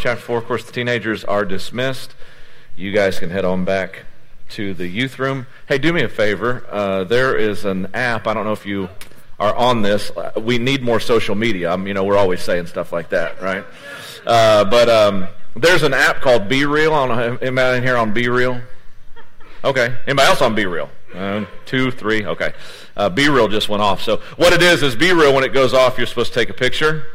[0.00, 0.38] Chapter 4.
[0.38, 2.14] Of course, the teenagers are dismissed.
[2.76, 4.04] You guys can head on back
[4.50, 5.46] to the youth room.
[5.68, 6.64] Hey, do me a favor.
[6.70, 8.26] Uh, there is an app.
[8.26, 8.88] I don't know if you
[9.38, 10.10] are on this.
[10.10, 11.72] Uh, we need more social media.
[11.72, 13.64] I'm, you know, we're always saying stuff like that, right?
[14.26, 16.92] Uh, but um, there's an app called BeReal.
[16.92, 17.38] I don't know.
[17.40, 18.62] Anybody in here on BeReal?
[19.64, 19.96] Okay.
[20.06, 20.88] Anybody else on BeReal?
[21.14, 22.24] Uh, two, three.
[22.26, 22.52] Okay.
[22.96, 24.02] Uh, BeReal just went off.
[24.02, 25.34] So what it is is BeReal.
[25.34, 27.06] When it goes off, you're supposed to take a picture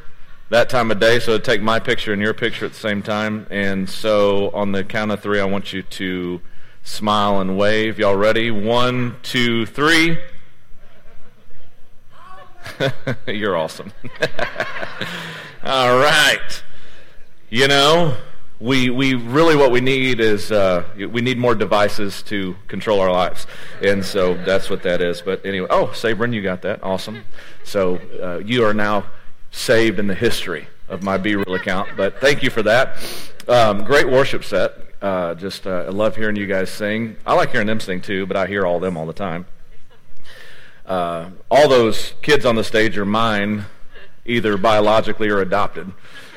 [0.50, 1.20] that time of day.
[1.20, 3.48] So take my picture and your picture at the same time.
[3.50, 6.42] And so on the count of three, I want you to
[6.84, 8.00] smile and wave.
[8.00, 8.52] Y'all ready?
[8.52, 10.18] One, two, three.
[13.28, 13.92] You're awesome.
[15.64, 16.64] All right.
[17.50, 18.16] You know,
[18.60, 23.12] we we really what we need is uh, we need more devices to control our
[23.12, 23.48] lives,
[23.82, 25.22] and so that's what that is.
[25.22, 26.84] But anyway, oh, Sabrin, you got that?
[26.84, 27.24] Awesome.
[27.64, 29.06] So uh, you are now
[29.52, 31.90] saved in the history of my BeReal account.
[31.96, 32.98] But thank you for that.
[33.48, 34.74] Um, great worship set.
[35.02, 37.16] Uh, just uh, I love hearing you guys sing.
[37.26, 39.46] I like hearing them sing too, but I hear all them all the time.
[40.86, 43.66] Uh, all those kids on the stage are mine,
[44.26, 45.92] either biologically or adopted.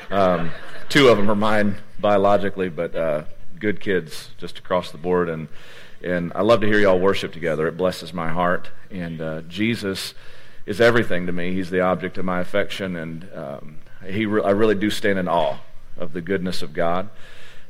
[0.09, 0.51] Um,
[0.89, 3.23] two of them are mine biologically, but uh,
[3.59, 5.27] good kids just across the board.
[5.27, 5.47] And
[6.03, 7.67] and I love to hear y'all worship together.
[7.67, 8.69] It blesses my heart.
[8.91, 10.13] And uh, Jesus
[10.65, 11.53] is everything to me.
[11.53, 15.27] He's the object of my affection, and um, he re- I really do stand in
[15.27, 15.57] awe
[15.97, 17.09] of the goodness of God.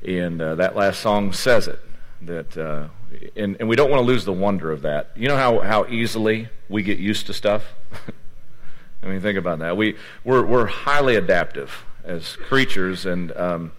[0.06, 1.80] And uh, that last song says it.
[2.22, 2.88] That uh,
[3.36, 5.12] and, and we don't want to lose the wonder of that.
[5.16, 7.74] You know how, how easily we get used to stuff?
[9.04, 9.76] I mean, think about that.
[9.76, 13.72] We, we're, we're highly adaptive as creatures, and, um,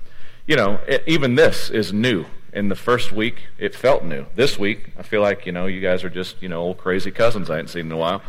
[0.46, 2.26] you know, it, even this is new.
[2.52, 4.26] In the first week, it felt new.
[4.36, 7.10] This week, I feel like, you know, you guys are just, you know, old crazy
[7.10, 8.22] cousins I hadn't seen in a while.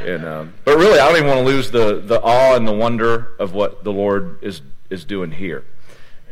[0.00, 2.72] And, um, but really, I don't even want to lose the, the awe and the
[2.72, 5.64] wonder of what the Lord is, is doing here.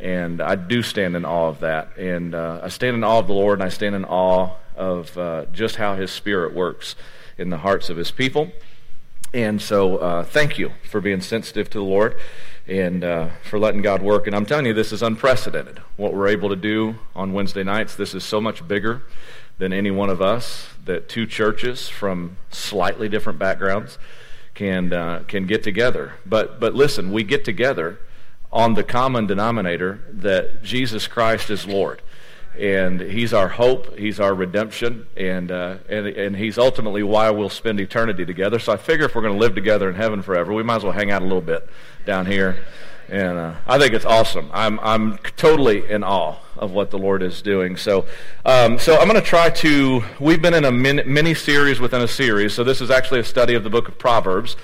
[0.00, 1.96] And I do stand in awe of that.
[1.98, 5.16] And uh, I stand in awe of the Lord, and I stand in awe of
[5.18, 6.94] uh, just how His Spirit works
[7.36, 8.52] in the hearts of His people.
[9.34, 12.16] And so, uh, thank you for being sensitive to the Lord
[12.66, 14.26] and uh, for letting God work.
[14.26, 15.80] And I'm telling you, this is unprecedented.
[15.96, 19.02] What we're able to do on Wednesday nights, this is so much bigger
[19.58, 23.98] than any one of us that two churches from slightly different backgrounds
[24.54, 26.14] can uh, can get together.
[26.24, 28.00] But but listen, we get together
[28.52, 32.02] on the common denominator that Jesus Christ is Lord.
[32.58, 37.50] And he's our hope, he's our redemption, and, uh, and, and he's ultimately why we'll
[37.50, 38.58] spend eternity together.
[38.58, 40.82] So I figure if we're going to live together in heaven forever, we might as
[40.82, 41.68] well hang out a little bit
[42.04, 42.64] down here.
[43.08, 44.50] And uh, I think it's awesome.
[44.52, 47.76] I'm, I'm totally in awe of what the Lord is doing.
[47.76, 48.06] So,
[48.44, 50.02] um, so I'm going to try to.
[50.20, 52.52] We've been in a mini series within a series.
[52.52, 54.56] So this is actually a study of the book of Proverbs.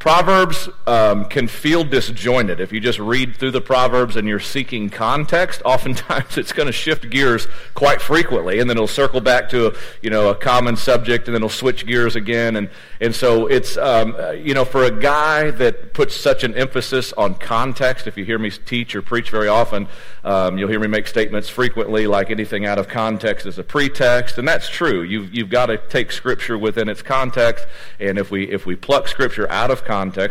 [0.00, 2.58] Proverbs um, can feel disjointed.
[2.58, 6.72] If you just read through the Proverbs and you're seeking context, oftentimes it's going to
[6.72, 10.74] shift gears quite frequently, and then it'll circle back to a, you know a common
[10.74, 12.56] subject, and then it'll switch gears again.
[12.56, 12.70] And
[13.02, 17.34] and so it's um, you know for a guy that puts such an emphasis on
[17.34, 18.06] context.
[18.06, 19.86] If you hear me teach or preach very often,
[20.24, 24.38] um, you'll hear me make statements frequently like anything out of context is a pretext,
[24.38, 25.02] and that's true.
[25.02, 27.66] You've you've got to take Scripture within its context,
[27.98, 29.89] and if we if we pluck Scripture out of context.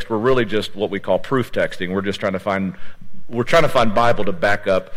[0.09, 1.93] We're really just what we call proof texting.
[1.93, 2.75] We're just trying to find
[3.29, 4.93] we're trying to find Bible to back up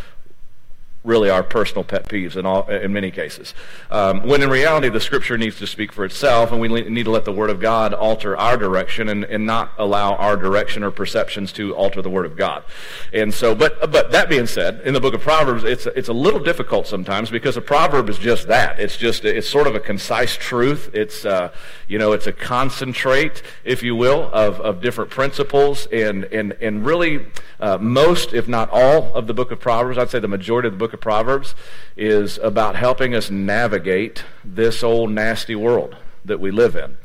[1.03, 3.53] really our personal pet peeves in, all, in many cases.
[3.91, 7.11] Um, when in reality, the Scripture needs to speak for itself, and we need to
[7.11, 10.91] let the Word of God alter our direction and, and not allow our direction or
[10.91, 12.63] perceptions to alter the Word of God.
[13.11, 16.13] And so, but, but that being said, in the book of Proverbs, it's, it's a
[16.13, 18.79] little difficult sometimes because a proverb is just that.
[18.79, 20.89] It's just, it's sort of a concise truth.
[20.93, 21.51] It's, uh,
[21.87, 26.85] you know, it's a concentrate, if you will, of, of different principles and, and, and
[26.85, 27.25] really
[27.59, 30.73] uh, most, if not all, of the book of Proverbs, I'd say the majority of
[30.73, 31.55] the book of Proverbs,
[31.97, 35.95] is about helping us navigate this old nasty world
[36.25, 36.97] that we live in.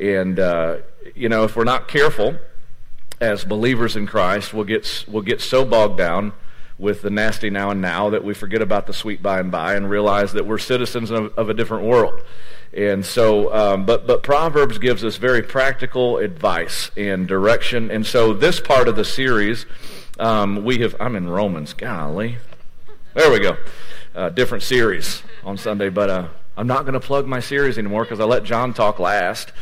[0.00, 0.78] And, uh,
[1.14, 2.36] you know, if we're not careful
[3.20, 6.32] as believers in Christ, we'll get, we'll get so bogged down
[6.78, 9.74] with the nasty now and now that we forget about the sweet by and by
[9.74, 12.22] and realize that we're citizens of, of a different world.
[12.74, 17.90] And so, um, but, but Proverbs gives us very practical advice and direction.
[17.90, 19.64] And so this part of the series
[20.18, 22.38] um, we have, I'm in Romans, golly.
[23.16, 23.56] There we go.
[24.14, 28.04] Uh, different series on Sunday, but uh, I'm not going to plug my series anymore
[28.04, 29.52] because I let John talk last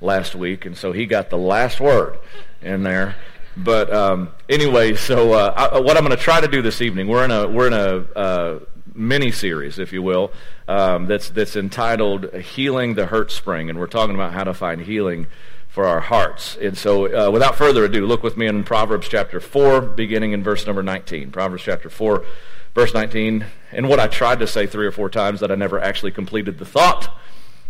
[0.00, 2.18] last week, and so he got the last word
[2.60, 3.14] in there.
[3.56, 7.06] But um, anyway, so uh, I, what I'm going to try to do this evening,
[7.06, 8.58] we're in a we're in a uh,
[8.96, 10.32] mini series, if you will,
[10.66, 14.80] um, that's that's entitled "Healing the Hurt Spring," and we're talking about how to find
[14.80, 15.28] healing
[15.68, 16.56] for our hearts.
[16.56, 20.42] And so, uh, without further ado, look with me in Proverbs chapter 4, beginning in
[20.42, 21.32] verse number 19.
[21.32, 22.24] Proverbs chapter 4,
[22.74, 23.46] verse 19.
[23.72, 26.58] And what I tried to say three or four times that I never actually completed
[26.58, 27.16] the thought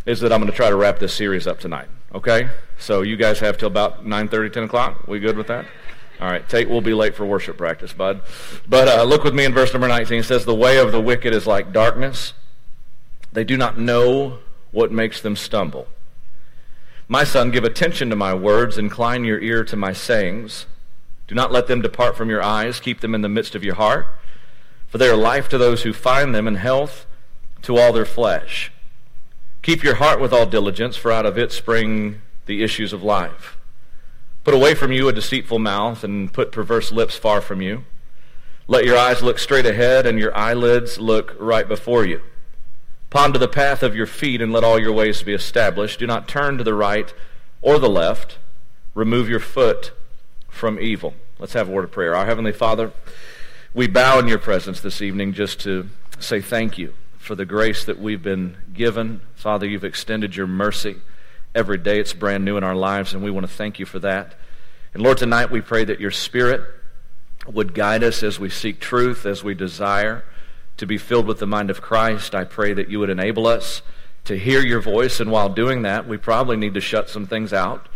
[0.07, 1.89] is that I'm going to try to wrap this series up tonight.
[2.15, 2.49] Okay?
[2.79, 5.07] So, you guys have till about 9.30, 10 o'clock?
[5.07, 5.67] We good with that?
[6.21, 8.23] All right, Tate will be late for worship practice, bud.
[8.69, 10.21] But uh, look with me in verse number 19.
[10.21, 12.35] It says, The way of the wicked is like darkness.
[13.33, 14.39] They do not know
[14.71, 15.89] what makes them stumble.
[17.09, 20.67] My son, give attention to my words, incline your ear to my sayings.
[21.27, 23.75] Do not let them depart from your eyes, keep them in the midst of your
[23.75, 24.07] heart,
[24.95, 27.05] for they are life to those who find them and health
[27.63, 28.71] to all their flesh.
[29.61, 33.57] Keep your heart with all diligence, for out of it spring the issues of life.
[34.45, 37.83] Put away from you a deceitful mouth, and put perverse lips far from you.
[38.69, 42.21] Let your eyes look straight ahead, and your eyelids look right before you.
[43.11, 45.99] Ponder the path of your feet and let all your ways be established.
[45.99, 47.13] Do not turn to the right
[47.63, 48.39] or the left.
[48.95, 49.91] Remove your foot
[50.49, 51.15] from evil.
[51.41, 52.15] Let's have a word of prayer.
[52.15, 52.93] Our Heavenly Father,
[53.75, 55.89] we bow in your presence this evening just to
[56.21, 59.21] say thank you for the grace that we've been given.
[59.35, 60.97] Father, you've extended your mercy.
[61.57, 63.99] Every day it's brand new in our lives, and we want to thank you for
[63.99, 64.37] that.
[64.93, 66.63] And Lord, tonight we pray that your Spirit
[67.49, 70.25] would guide us as we seek truth, as we desire
[70.77, 72.33] to be filled with the mind of Christ.
[72.33, 73.83] I pray that you would enable us
[74.25, 77.53] to hear your voice, and while doing that, we probably need to shut some things
[77.53, 77.89] out.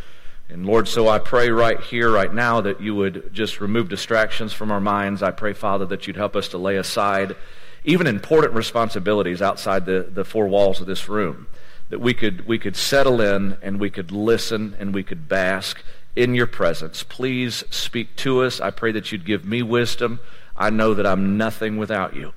[0.49, 4.53] And Lord, so I pray right here, right now, that you would just remove distractions
[4.53, 5.23] from our minds.
[5.23, 7.37] I pray, Father, that you'd help us to lay aside
[7.85, 11.47] even important responsibilities outside the, the four walls of this room.
[11.91, 15.83] That we could, we could settle in and we could listen and we could bask
[16.17, 17.03] in your presence.
[17.03, 18.61] Please speak to us.
[18.61, 20.21] I pray that you'd give me wisdom.
[20.57, 22.33] I know that I'm nothing without you.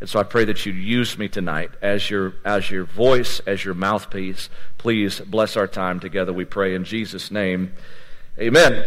[0.00, 3.64] And so I pray that you'd use me tonight as your, as your voice, as
[3.64, 4.50] your mouthpiece.
[4.76, 7.72] Please bless our time together, we pray in Jesus' name.
[8.38, 8.84] Amen.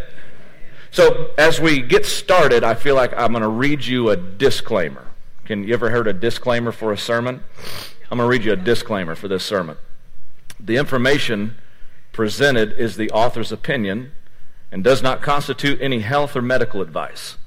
[0.91, 5.05] So as we get started, I feel like I'm going to read you a disclaimer.
[5.45, 7.43] Can you ever heard a disclaimer for a sermon?
[8.09, 9.77] I'm going to read you a disclaimer for this sermon.
[10.59, 11.55] The information
[12.11, 14.11] presented is the author's opinion
[14.71, 17.37] and does not constitute any health or medical advice.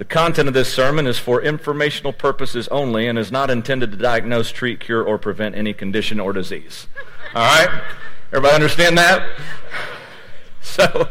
[0.00, 3.98] The content of this sermon is for informational purposes only and is not intended to
[3.98, 6.86] diagnose, treat, cure, or prevent any condition or disease.
[7.34, 7.82] All right?
[8.32, 9.28] Everybody understand that?
[10.62, 11.08] So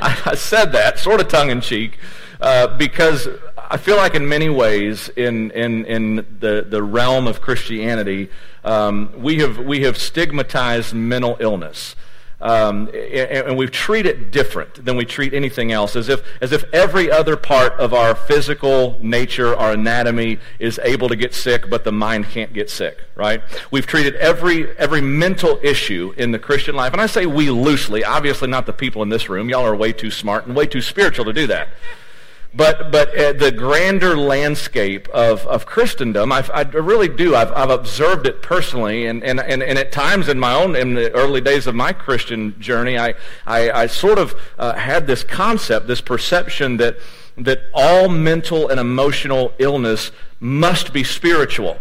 [0.00, 1.98] I, said that sort of tongue in cheek
[2.40, 7.40] uh, because I feel like in many ways in, in, in the, the realm of
[7.40, 8.28] Christianity,
[8.62, 11.96] um, we, have, we have stigmatized mental illness.
[12.40, 16.64] Um, and, we treat it different than we treat anything else, as if, as if
[16.72, 21.84] every other part of our physical nature, our anatomy, is able to get sick, but
[21.84, 23.42] the mind can't get sick, right?
[23.70, 28.04] We've treated every, every mental issue in the Christian life, and I say we loosely,
[28.04, 29.50] obviously not the people in this room.
[29.50, 31.68] Y'all are way too smart and way too spiritual to do that.
[32.52, 37.36] But, but uh, the grander landscape of, of Christendom, I, I really do.
[37.36, 39.06] I've, I've observed it personally.
[39.06, 41.92] And, and, and, and, at times in my own, in the early days of my
[41.92, 43.14] Christian journey, I,
[43.46, 46.96] I, I sort of uh, had this concept, this perception that,
[47.36, 50.10] that all mental and emotional illness
[50.40, 51.78] must be spiritual.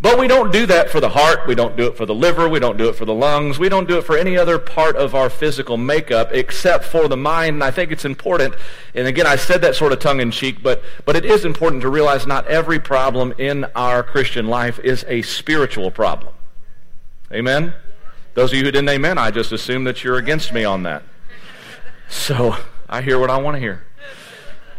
[0.00, 1.48] But we don't do that for the heart.
[1.48, 2.48] We don't do it for the liver.
[2.48, 3.58] We don't do it for the lungs.
[3.58, 7.16] We don't do it for any other part of our physical makeup except for the
[7.16, 7.54] mind.
[7.54, 8.54] And I think it's important.
[8.94, 11.82] And again, I said that sort of tongue in cheek, but, but it is important
[11.82, 16.32] to realize not every problem in our Christian life is a spiritual problem.
[17.32, 17.74] Amen?
[18.34, 21.02] Those of you who didn't amen, I just assume that you're against me on that.
[22.08, 22.56] So
[22.88, 23.84] I hear what I want to hear.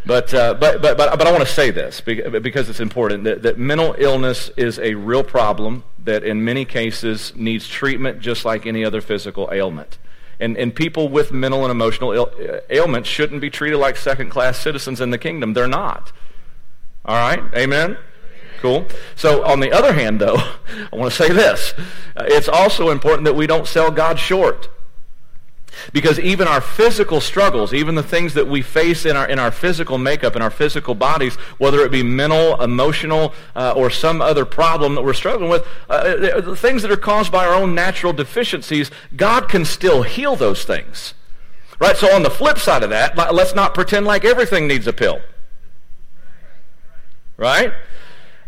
[0.05, 3.57] But, uh, but, but, but, I want to say this because it's important that, that
[3.59, 8.85] mental illness is a real problem that in many cases needs treatment just like any
[8.85, 9.97] other physical ailment.
[10.39, 14.57] And, and people with mental and emotional Ail- ailments shouldn't be treated like second class
[14.57, 15.53] citizens in the kingdom.
[15.53, 16.13] They're not.
[17.03, 17.43] All right?
[17.53, 17.97] Amen?
[18.61, 18.85] Cool.
[19.15, 20.35] So, on the other hand, though,
[20.93, 21.73] I want to say this.
[22.17, 24.69] It's also important that we don't sell God short.
[25.93, 29.51] Because even our physical struggles, even the things that we face in our, in our
[29.51, 34.45] physical makeup, in our physical bodies, whether it be mental, emotional, uh, or some other
[34.45, 38.13] problem that we're struggling with, uh, the things that are caused by our own natural
[38.13, 41.13] deficiencies, God can still heal those things.
[41.79, 41.95] Right?
[41.95, 45.21] So on the flip side of that, let's not pretend like everything needs a pill.
[47.37, 47.71] Right?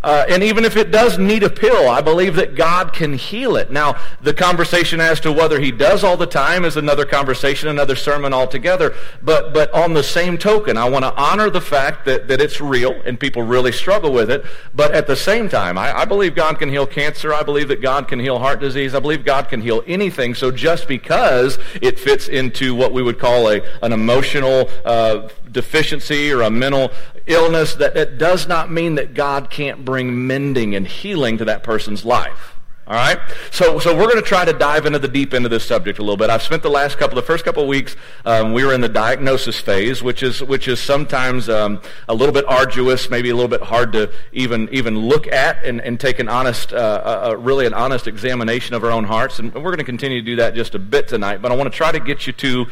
[0.03, 3.55] Uh, and even if it does need a pill, I believe that God can heal
[3.55, 3.72] it.
[3.72, 7.96] Now, the conversation as to whether he does all the time is another conversation, another
[7.96, 8.96] sermon altogether.
[9.22, 12.60] But, but on the same token, I want to honor the fact that, that it's
[12.60, 14.43] real and people really struggle with it.
[14.74, 17.34] But at the same time, I, I believe God can heal cancer.
[17.34, 18.96] I believe that God can heal heart disease.
[18.96, 20.34] I believe God can heal anything.
[20.34, 26.31] So just because it fits into what we would call a, an emotional uh, deficiency
[26.31, 26.91] or a mental
[27.27, 31.63] illness, that, that does not mean that God can't bring mending and healing to that
[31.63, 32.57] person's life.
[32.87, 33.19] All right?
[33.51, 35.99] So, so we're going to try to dive into the deep end of this subject
[35.99, 36.29] a little bit.
[36.29, 38.89] I've spent the last couple, the first couple of weeks, um, we were in the
[38.89, 43.47] diagnosis phase, which is, which is sometimes um, a little bit arduous, maybe a little
[43.47, 47.65] bit hard to even, even look at and, and take an honest, uh, uh, really
[47.65, 49.39] an honest examination of our own hearts.
[49.39, 51.71] And we're going to continue to do that just a bit tonight, but I want
[51.71, 52.65] to try to get you to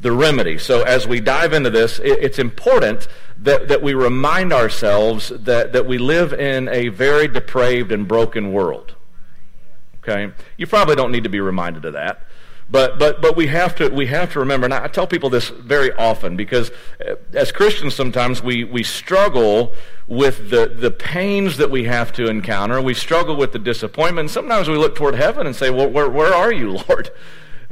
[0.00, 0.58] the remedy.
[0.58, 3.06] So as we dive into this, it, it's important
[3.38, 8.52] that, that we remind ourselves that, that we live in a very depraved and broken
[8.52, 8.94] world.
[10.02, 10.32] Okay?
[10.56, 12.22] You probably don't need to be reminded of that.
[12.70, 15.48] But, but, but we, have to, we have to remember, and I tell people this
[15.48, 16.70] very often because
[17.04, 19.72] uh, as Christians sometimes we, we struggle
[20.06, 22.80] with the, the pains that we have to encounter.
[22.80, 24.30] We struggle with the disappointment.
[24.30, 27.10] Sometimes we look toward heaven and say, well, where, where are you, Lord?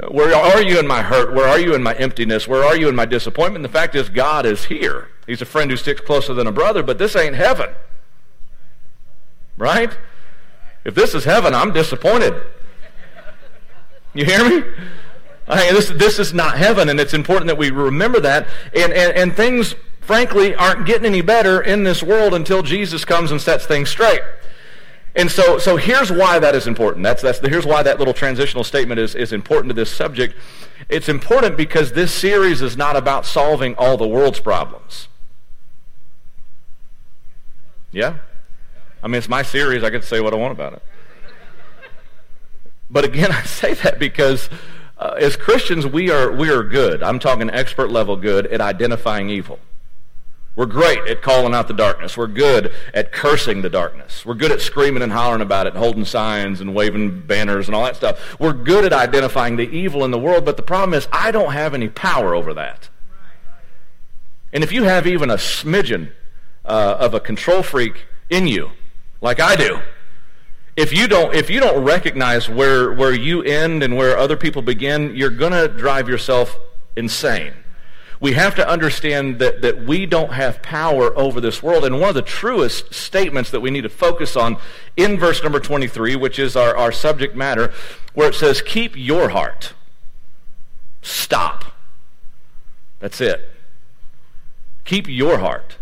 [0.07, 1.33] Where are you in my hurt?
[1.33, 2.47] Where are you in my emptiness?
[2.47, 3.63] Where are you in my disappointment?
[3.63, 5.09] The fact is, God is here.
[5.27, 7.69] He's a friend who sticks closer than a brother, but this ain't heaven.
[9.57, 9.95] Right?
[10.85, 12.33] If this is heaven, I'm disappointed.
[14.13, 14.65] You hear me?
[15.49, 18.47] I mean, this, this is not heaven, and it's important that we remember that.
[18.73, 23.31] And, and, and things, frankly, aren't getting any better in this world until Jesus comes
[23.31, 24.21] and sets things straight.
[25.15, 27.03] And so, so here's why that is important.
[27.03, 30.35] That's, that's the, here's why that little transitional statement is, is important to this subject.
[30.87, 35.07] It's important because this series is not about solving all the world's problems.
[37.91, 38.17] Yeah?
[39.01, 39.83] I mean, it's my series.
[39.83, 40.83] I get to say what I want about it.
[42.89, 44.49] But again, I say that because
[44.97, 47.01] uh, as Christians, we are, we are good.
[47.01, 49.59] I'm talking expert level good at identifying evil.
[50.59, 52.17] We're great at calling out the darkness.
[52.17, 54.25] We're good at cursing the darkness.
[54.25, 57.85] We're good at screaming and hollering about it, holding signs and waving banners and all
[57.85, 58.37] that stuff.
[58.41, 61.53] We're good at identifying the evil in the world, but the problem is I don't
[61.53, 62.89] have any power over that.
[64.51, 66.11] And if you have even a smidgen
[66.65, 68.71] uh, of a control freak in you,
[69.21, 69.79] like I do,
[70.75, 74.61] if you don't if you don't recognize where where you end and where other people
[74.61, 76.59] begin, you're going to drive yourself
[76.97, 77.53] insane
[78.19, 81.85] we have to understand that, that we don't have power over this world.
[81.85, 84.57] And one of the truest statements that we need to focus on
[84.97, 87.71] in verse number 23, which is our, our subject matter,
[88.13, 89.73] where it says, Keep your heart.
[91.01, 91.65] Stop.
[92.99, 93.49] That's it.
[94.83, 95.77] Keep your heart.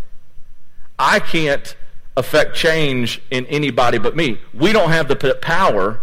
[0.96, 1.74] I can't
[2.16, 4.40] affect change in anybody but me.
[4.54, 6.00] We don't have the power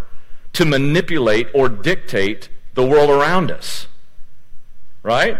[0.53, 3.87] to manipulate or dictate the world around us.
[5.01, 5.37] Right?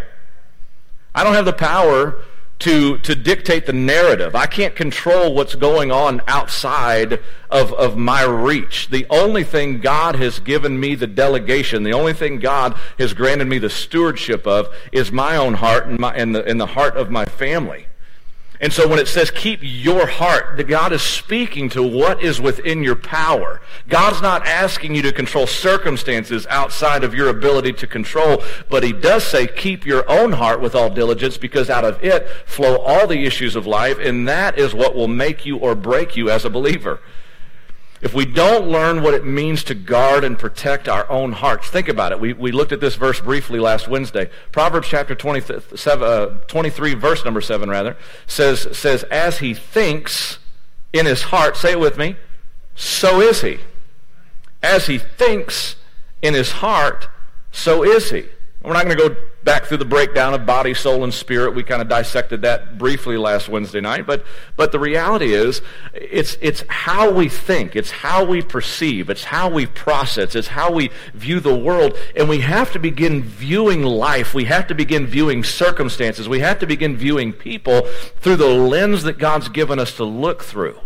[1.15, 2.17] I don't have the power
[2.59, 4.35] to, to dictate the narrative.
[4.35, 7.19] I can't control what's going on outside
[7.49, 8.89] of, of my reach.
[8.89, 13.47] The only thing God has given me the delegation, the only thing God has granted
[13.47, 16.95] me the stewardship of is my own heart and, my, and, the, and the heart
[16.95, 17.87] of my family.
[18.61, 22.39] And so when it says keep your heart, that God is speaking to what is
[22.39, 23.61] within your power.
[23.87, 28.93] God's not asking you to control circumstances outside of your ability to control, but he
[28.93, 33.07] does say keep your own heart with all diligence because out of it flow all
[33.07, 36.45] the issues of life, and that is what will make you or break you as
[36.45, 36.99] a believer.
[38.05, 41.89] If we don't learn what it means to guard and protect our own hearts, think
[41.89, 42.19] about it.
[42.19, 44.29] We, we looked at this verse briefly last Wednesday.
[44.51, 47.97] Proverbs chapter 27, uh, 23, verse number 7, rather,
[48.27, 50.37] says, says, As he thinks
[50.93, 52.15] in his heart, say it with me,
[52.75, 53.57] so is he.
[54.61, 55.75] As he thinks
[56.21, 57.09] in his heart,
[57.51, 58.25] so is he.
[58.65, 61.53] We're not going to go back through the breakdown of body, soul, and spirit.
[61.53, 64.07] We kind of dissected that briefly last Wednesday night.
[64.07, 64.25] But,
[64.57, 65.61] but the reality is,
[65.93, 67.75] it's, it's how we think.
[67.75, 69.11] It's how we perceive.
[69.11, 70.33] It's how we process.
[70.35, 71.95] It's how we view the world.
[72.15, 74.33] And we have to begin viewing life.
[74.33, 76.27] We have to begin viewing circumstances.
[76.27, 77.83] We have to begin viewing people
[78.19, 80.79] through the lens that God's given us to look through.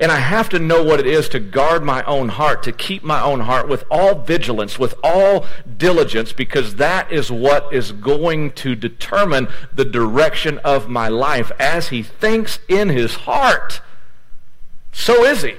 [0.00, 3.02] And I have to know what it is to guard my own heart, to keep
[3.02, 5.46] my own heart with all vigilance, with all
[5.76, 11.52] diligence, because that is what is going to determine the direction of my life.
[11.58, 13.80] As he thinks in his heart,
[14.92, 15.54] so is he.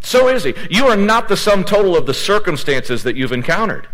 [0.00, 0.54] So is he.
[0.70, 3.88] You are not the sum total of the circumstances that you've encountered.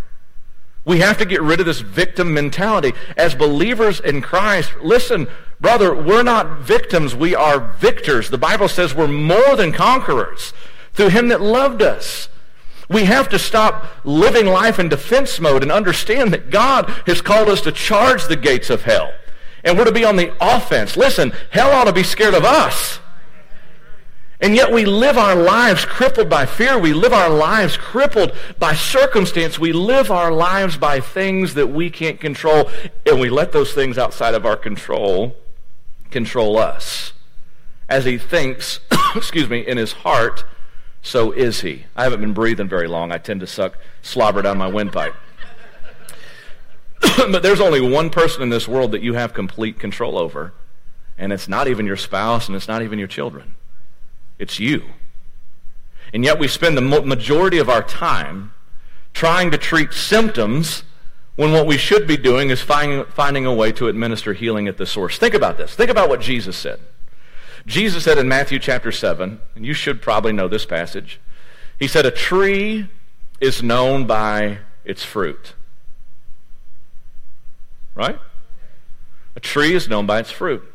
[0.84, 2.94] We have to get rid of this victim mentality.
[3.16, 5.28] As believers in Christ, listen,
[5.60, 8.30] Brother, we're not victims, we are victors.
[8.30, 10.52] The Bible says we're more than conquerors
[10.92, 12.28] through him that loved us.
[12.88, 17.48] We have to stop living life in defense mode and understand that God has called
[17.48, 19.12] us to charge the gates of hell.
[19.64, 20.96] And we're to be on the offense.
[20.96, 23.00] Listen, hell ought to be scared of us.
[24.40, 26.78] And yet we live our lives crippled by fear.
[26.78, 29.58] We live our lives crippled by circumstance.
[29.58, 32.70] We live our lives by things that we can't control.
[33.04, 35.36] And we let those things outside of our control
[36.10, 37.12] control us.
[37.88, 38.80] As he thinks,
[39.14, 40.44] excuse me, in his heart,
[41.02, 41.86] so is he.
[41.96, 43.12] I haven't been breathing very long.
[43.12, 45.14] I tend to suck slobber down my windpipe.
[47.30, 50.52] but there's only one person in this world that you have complete control over,
[51.16, 53.54] and it's not even your spouse and it's not even your children.
[54.38, 54.84] It's you.
[56.12, 58.52] And yet we spend the majority of our time
[59.12, 60.84] trying to treat symptoms
[61.38, 64.76] when what we should be doing is finding, finding a way to administer healing at
[64.76, 65.18] the source.
[65.18, 65.72] Think about this.
[65.72, 66.80] Think about what Jesus said.
[67.64, 71.20] Jesus said in Matthew chapter 7, and you should probably know this passage,
[71.78, 72.88] he said, A tree
[73.40, 75.54] is known by its fruit.
[77.94, 78.18] Right?
[79.36, 80.68] A tree is known by its fruit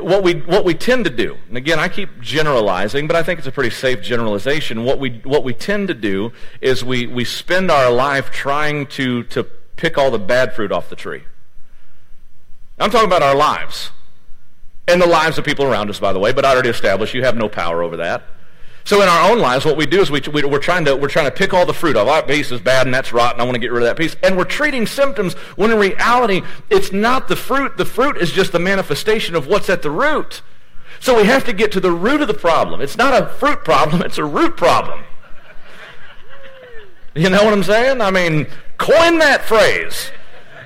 [0.00, 3.38] what we, what we tend to do, and again, I keep generalizing, but I think
[3.38, 4.84] it's a pretty safe generalization.
[4.84, 9.22] What we, what we tend to do is we, we spend our life trying to,
[9.24, 9.44] to
[9.76, 11.22] pick all the bad fruit off the tree.
[12.78, 13.92] I'm talking about our lives.
[14.86, 17.24] And the lives of people around us, by the way, but I already established you
[17.24, 18.22] have no power over that.
[18.84, 21.08] So in our own lives, what we do is we, we, are trying to, we're
[21.08, 22.06] trying to pick all the fruit off.
[22.06, 23.40] That oh, piece is bad and that's rotten.
[23.40, 24.14] I want to get rid of that piece.
[24.22, 27.78] And we're treating symptoms when in reality, it's not the fruit.
[27.78, 30.42] The fruit is just the manifestation of what's at the root.
[31.00, 32.82] So we have to get to the root of the problem.
[32.82, 34.02] It's not a fruit problem.
[34.02, 35.02] It's a root problem.
[37.14, 38.02] You know what I'm saying?
[38.02, 40.10] I mean, coin that phrase.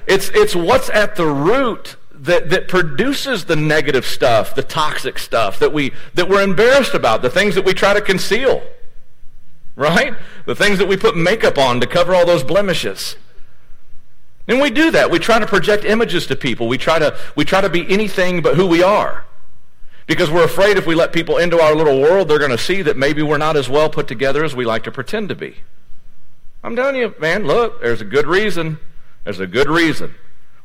[0.09, 1.98] It's, it's what's at the root
[2.29, 7.23] that, that produces the negative stuff, the toxic stuff that, we, that we're embarrassed about,
[7.23, 8.63] the things that we try to conceal,
[9.75, 10.15] right?
[10.47, 13.17] The things that we put makeup on to cover all those blemishes.
[14.47, 15.11] And we do that.
[15.11, 16.69] We try to project images to people.
[16.69, 19.25] We try to, we try to be anything but who we are.
[20.07, 22.81] Because we're afraid if we let people into our little world, they're going to see
[22.83, 25.57] that maybe we're not as well put together as we like to pretend to be.
[26.65, 28.79] I'm telling you, man, look, there's a good reason.
[29.25, 30.15] There's a good reason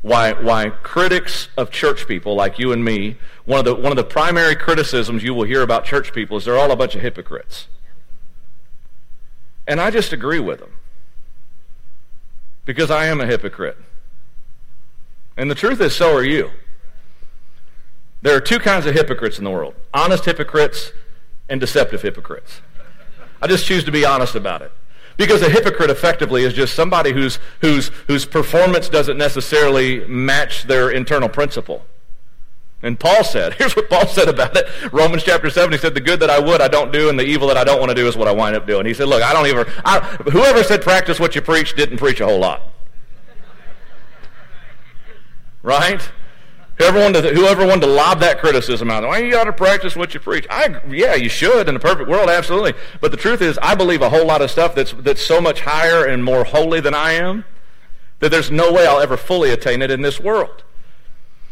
[0.03, 3.95] why, why critics of church people like you and me, one of, the, one of
[3.95, 7.01] the primary criticisms you will hear about church people is they're all a bunch of
[7.01, 7.67] hypocrites.
[9.65, 10.73] And I just agree with them.
[12.65, 13.77] Because I am a hypocrite.
[15.37, 16.51] And the truth is, so are you.
[18.21, 20.91] There are two kinds of hypocrites in the world honest hypocrites
[21.47, 22.59] and deceptive hypocrites.
[23.41, 24.71] I just choose to be honest about it.
[25.17, 30.89] Because a hypocrite effectively is just somebody whose, whose, whose performance doesn't necessarily match their
[30.89, 31.85] internal principle.
[32.83, 34.67] And Paul said, here's what Paul said about it.
[34.91, 37.25] Romans chapter 7, he said, the good that I would, I don't do, and the
[37.25, 38.85] evil that I don't want to do is what I wind up doing.
[38.85, 39.99] He said, look, I don't even, I,
[40.31, 42.61] whoever said practice what you preach didn't preach a whole lot.
[45.63, 46.11] Right?
[46.91, 50.13] Wanted, to, whoever wanted to lob that criticism out, well, you ought to practice what
[50.13, 50.45] you preach.
[50.49, 52.73] I, yeah, you should in a perfect world, absolutely.
[52.99, 55.61] But the truth is, I believe a whole lot of stuff that's, that's so much
[55.61, 57.45] higher and more holy than I am
[58.19, 60.63] that there's no way I'll ever fully attain it in this world.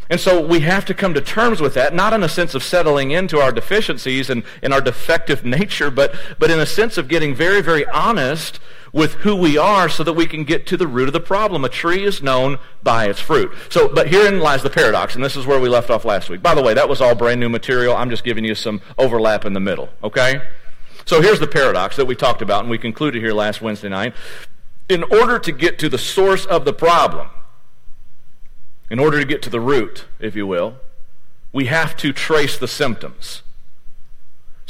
[0.09, 2.63] And so we have to come to terms with that, not in a sense of
[2.63, 7.07] settling into our deficiencies and, and our defective nature, but, but in a sense of
[7.07, 8.59] getting very, very honest
[8.93, 11.63] with who we are so that we can get to the root of the problem.
[11.63, 13.51] A tree is known by its fruit.
[13.69, 16.41] So, but herein lies the paradox, and this is where we left off last week.
[16.41, 17.95] By the way, that was all brand new material.
[17.95, 20.41] I'm just giving you some overlap in the middle, okay?
[21.05, 24.13] So here's the paradox that we talked about, and we concluded here last Wednesday night.
[24.89, 27.29] In order to get to the source of the problem,
[28.89, 30.75] in order to get to the root, if you will,
[31.53, 33.41] we have to trace the symptoms.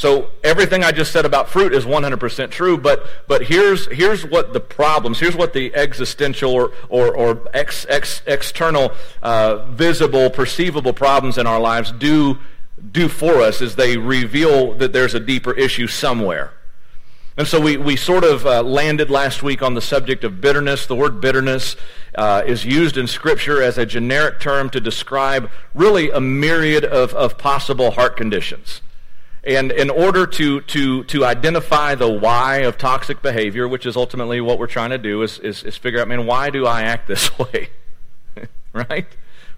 [0.01, 4.51] So everything I just said about fruit is 100% true, but, but here's, here's what
[4.51, 10.91] the problems, here's what the existential or, or, or ex, ex, external, uh, visible, perceivable
[10.91, 12.39] problems in our lives do,
[12.91, 16.51] do for us is they reveal that there's a deeper issue somewhere.
[17.37, 20.87] And so we, we sort of uh, landed last week on the subject of bitterness.
[20.87, 21.75] The word bitterness
[22.15, 27.13] uh, is used in Scripture as a generic term to describe really a myriad of,
[27.13, 28.81] of possible heart conditions.
[29.43, 34.39] And in order to, to, to identify the why of toxic behavior, which is ultimately
[34.39, 37.07] what we're trying to do, is, is, is figure out, man, why do I act
[37.07, 37.69] this way?
[38.73, 39.07] right?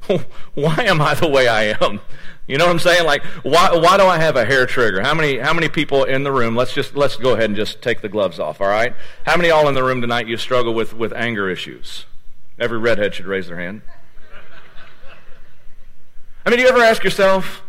[0.54, 2.00] why am I the way I am?
[2.48, 3.06] You know what I'm saying?
[3.06, 5.02] Like, why, why do I have a hair trigger?
[5.02, 7.82] How many, how many people in the room, let's just, let's go ahead and just
[7.82, 8.94] take the gloves off, all right?
[9.26, 12.06] How many all in the room tonight you struggle with, with anger issues?
[12.60, 13.82] Every redhead should raise their hand.
[16.46, 17.64] I mean, do you ever ask yourself,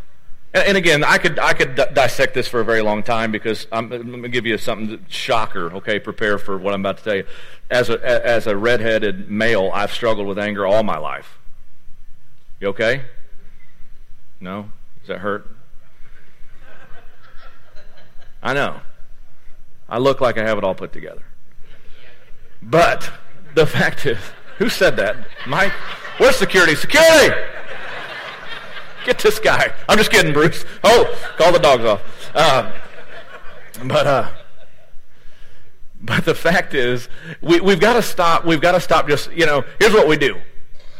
[0.54, 3.66] and, and again, I could, I could dissect this for a very long time because
[3.72, 5.98] I'm, I'm going to give you something, shocker, okay?
[5.98, 7.26] Prepare for what I'm about to tell you.
[7.70, 11.38] As a, as a redheaded male, I've struggled with anger all my life.
[12.60, 13.02] You okay?
[14.40, 14.70] No?
[15.00, 15.50] Does that hurt?
[18.42, 18.80] I know.
[19.88, 21.24] I look like I have it all put together.
[22.62, 23.10] But
[23.54, 24.18] the fact is,
[24.58, 25.16] who said that?
[25.46, 25.72] Mike?
[26.18, 26.74] Where's security?
[26.74, 27.34] Security!
[29.04, 29.72] Get this guy.
[29.88, 30.64] I'm just kidding, Bruce.
[30.82, 32.02] Oh, call the dogs off.
[32.34, 32.72] Uh,
[33.84, 34.30] but uh,
[36.00, 37.08] but the fact is,
[37.40, 38.44] we, we've got to stop.
[38.44, 39.08] We've got to stop.
[39.08, 40.40] Just you know, here's what we do.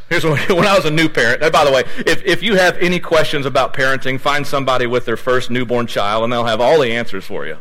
[0.09, 1.43] Here's what, when I was a new parent.
[1.43, 5.05] And by the way, if, if you have any questions about parenting, find somebody with
[5.05, 7.59] their first newborn child, and they'll have all the answers for you.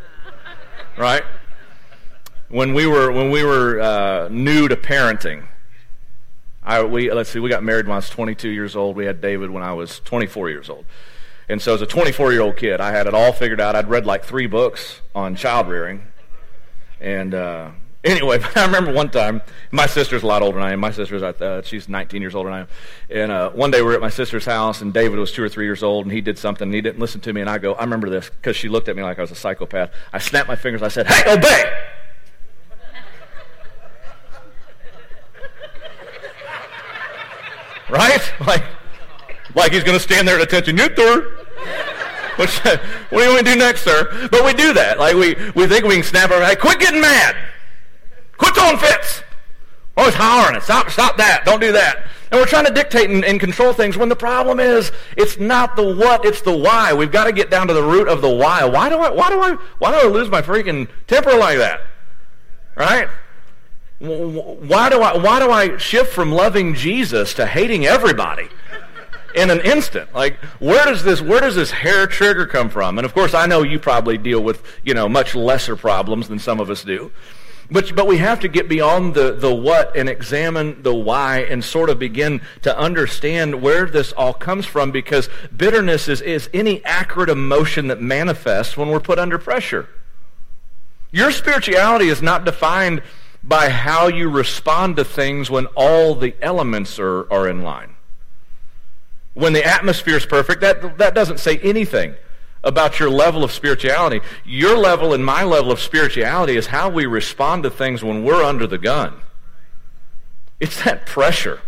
[0.98, 1.24] Right?
[2.50, 5.48] When we were when we were uh, new to parenting,
[6.66, 8.96] I, we, let's see, we got married when I was 22 years old.
[8.96, 10.86] We had David when I was 24 years old.
[11.50, 13.76] And so as a 24-year-old kid, I had it all figured out.
[13.76, 16.02] I'd read like three books on child rearing.
[17.02, 17.72] And uh,
[18.04, 20.80] anyway, I remember one time, my sister's a lot older than I am.
[20.80, 22.68] My sister's, uh, she's 19 years older than I am.
[23.10, 25.50] And uh, one day we were at my sister's house, and David was two or
[25.50, 27.42] three years old, and he did something, and he didn't listen to me.
[27.42, 29.36] And I go, I remember this, because she looked at me like I was a
[29.36, 29.92] psychopath.
[30.14, 30.82] I snapped my fingers.
[30.82, 31.84] I said, hey, obey!
[37.94, 38.34] Right?
[38.46, 38.64] Like,
[39.56, 40.78] like he's going to stand there at attention.
[40.78, 42.82] You, sir.
[43.10, 44.28] what do you to do next, sir?
[44.32, 44.98] But we do that.
[45.00, 47.36] Like we, we think we can snap our hey, quit getting mad.
[48.38, 49.22] Quit throwing fits.
[49.96, 50.60] Always hollering.
[50.62, 51.46] Stop, stop that.
[51.46, 52.08] Don't do that.
[52.32, 55.76] And we're trying to dictate and, and, control things when the problem is it's not
[55.76, 56.92] the what, it's the why.
[56.92, 58.66] We've got to get down to the root of the why.
[58.66, 61.82] Why do I why do I why do I lose my freaking temper like that?
[62.76, 63.08] Right?
[64.00, 68.50] Why do I, why do I shift from loving Jesus to hating everybody?
[69.36, 70.14] in an instant.
[70.14, 73.00] Like, where does this where does this hair trigger come from?
[73.00, 76.38] And of course, I know you probably deal with you know much lesser problems than
[76.38, 77.12] some of us do.
[77.72, 81.64] But, but we have to get beyond the, the what and examine the why and
[81.64, 86.84] sort of begin to understand where this all comes from because bitterness is, is any
[86.86, 89.88] acrid emotion that manifests when we're put under pressure.
[91.12, 93.02] Your spirituality is not defined
[93.44, 97.96] by how you respond to things when all the elements are, are in line.
[99.34, 102.16] When the atmosphere is perfect, that, that doesn't say anything
[102.64, 104.22] about your level of spirituality.
[104.46, 108.44] Your level and my level of spirituality is how we respond to things when we're
[108.44, 109.16] under the gun.
[110.60, 111.62] It's that pressure.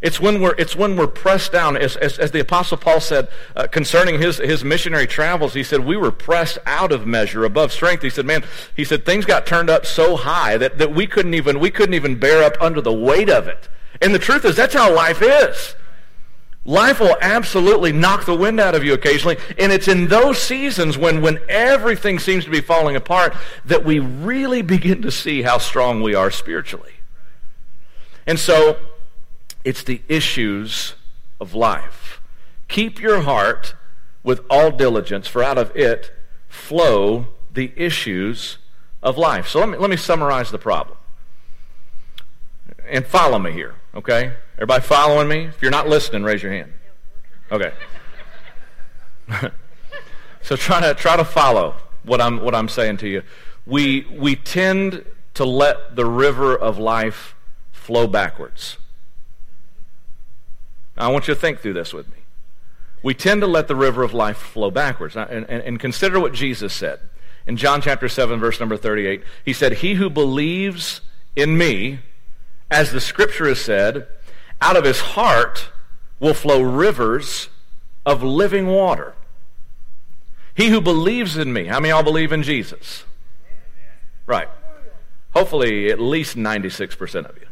[0.00, 1.76] It's when we're, it's when we're pressed down.
[1.76, 5.84] As, as, as the Apostle Paul said uh, concerning his, his missionary travels, he said,
[5.84, 8.02] we were pressed out of measure, above strength.
[8.02, 8.44] He said, man,
[8.76, 11.94] he said, things got turned up so high that, that we, couldn't even, we couldn't
[11.94, 13.68] even bear up under the weight of it.
[14.00, 15.74] And the truth is, that's how life is.
[16.64, 19.38] Life will absolutely knock the wind out of you occasionally.
[19.58, 23.34] And it's in those seasons when, when everything seems to be falling apart
[23.64, 26.92] that we really begin to see how strong we are spiritually.
[28.26, 28.78] And so
[29.68, 30.94] it's the issues
[31.38, 32.22] of life.
[32.68, 33.74] Keep your heart
[34.22, 36.10] with all diligence, for out of it
[36.48, 38.56] flow the issues
[39.02, 39.46] of life.
[39.46, 40.96] So let me, let me summarize the problem.
[42.88, 44.32] And follow me here, okay?
[44.54, 45.44] Everybody following me?
[45.44, 46.72] If you're not listening, raise your hand.
[47.52, 47.72] Okay.
[50.40, 53.22] so try to try to follow what I'm what I'm saying to you.
[53.66, 55.04] We we tend
[55.34, 57.34] to let the river of life
[57.70, 58.78] flow backwards.
[60.98, 62.18] I want you to think through this with me.
[63.02, 65.16] We tend to let the river of life flow backwards.
[65.16, 67.00] And, and, and consider what Jesus said.
[67.46, 71.00] In John chapter 7, verse number 38, he said, He who believes
[71.36, 72.00] in me,
[72.70, 74.06] as the scripture has said,
[74.60, 75.70] out of his heart
[76.20, 77.48] will flow rivers
[78.04, 79.14] of living water.
[80.54, 83.04] He who believes in me, how many y'all believe in Jesus?
[84.26, 84.48] Right.
[85.30, 87.47] Hopefully, at least 96% of you.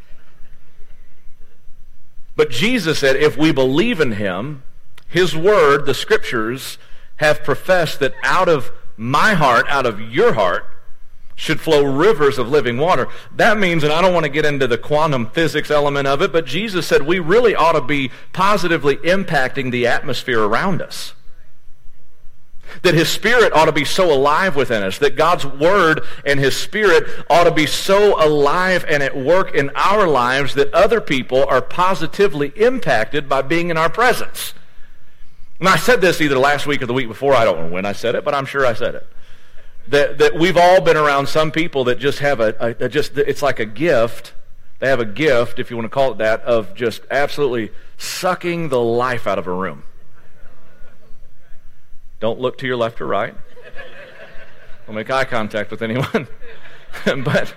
[2.36, 4.62] But Jesus said, if we believe in him,
[5.08, 6.78] his word, the scriptures,
[7.16, 10.66] have professed that out of my heart, out of your heart,
[11.34, 13.08] should flow rivers of living water.
[13.34, 16.32] That means, and I don't want to get into the quantum physics element of it,
[16.32, 21.12] but Jesus said we really ought to be positively impacting the atmosphere around us.
[22.82, 24.98] That His Spirit ought to be so alive within us.
[24.98, 29.70] That God's Word and His Spirit ought to be so alive and at work in
[29.74, 34.54] our lives that other people are positively impacted by being in our presence.
[35.58, 37.34] And I said this either last week or the week before.
[37.34, 39.06] I don't know when I said it, but I'm sure I said it.
[39.88, 43.42] That, that we've all been around some people that just have a, a, just, it's
[43.42, 44.34] like a gift.
[44.80, 48.68] They have a gift, if you want to call it that, of just absolutely sucking
[48.68, 49.84] the life out of a room.
[52.20, 53.34] Don't look to your left or right.
[54.86, 56.28] Don't make eye contact with anyone.
[57.24, 57.54] but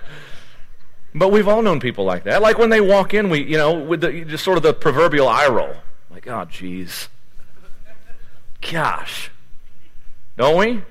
[1.14, 2.42] but we've all known people like that.
[2.42, 5.28] Like when they walk in, we you know with the just sort of the proverbial
[5.28, 5.76] eye roll.
[6.10, 7.08] Like, oh, jeez,
[8.62, 9.32] gosh,
[10.38, 10.82] don't we?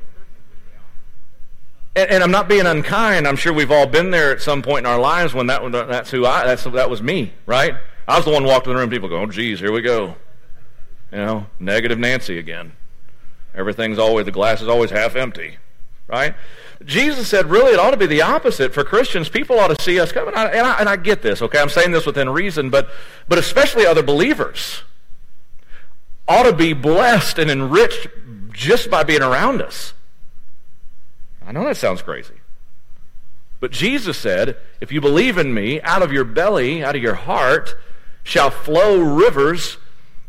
[1.96, 3.26] And, and, I'm not being unkind.
[3.26, 6.10] I'm sure we've all been there at some point in our lives when that that's
[6.10, 7.74] who I that's that was me, right?
[8.06, 8.88] I was the one walked in the room.
[8.88, 10.14] People go, oh, geez, here we go.
[11.10, 12.72] You know, negative Nancy again.
[13.54, 15.56] Everything's always the glass is always half empty,
[16.06, 16.34] right?
[16.84, 19.28] Jesus said, really, it ought to be the opposite for Christians.
[19.28, 20.34] People ought to see us coming.
[20.34, 21.58] And I, and I get this, okay?
[21.58, 22.88] I'm saying this within reason, but
[23.26, 24.82] but especially other believers
[26.28, 28.06] ought to be blessed and enriched
[28.52, 29.94] just by being around us.
[31.44, 32.34] I know that sounds crazy.
[33.60, 37.14] But Jesus said, if you believe in me, out of your belly, out of your
[37.14, 37.74] heart,
[38.22, 39.78] shall flow rivers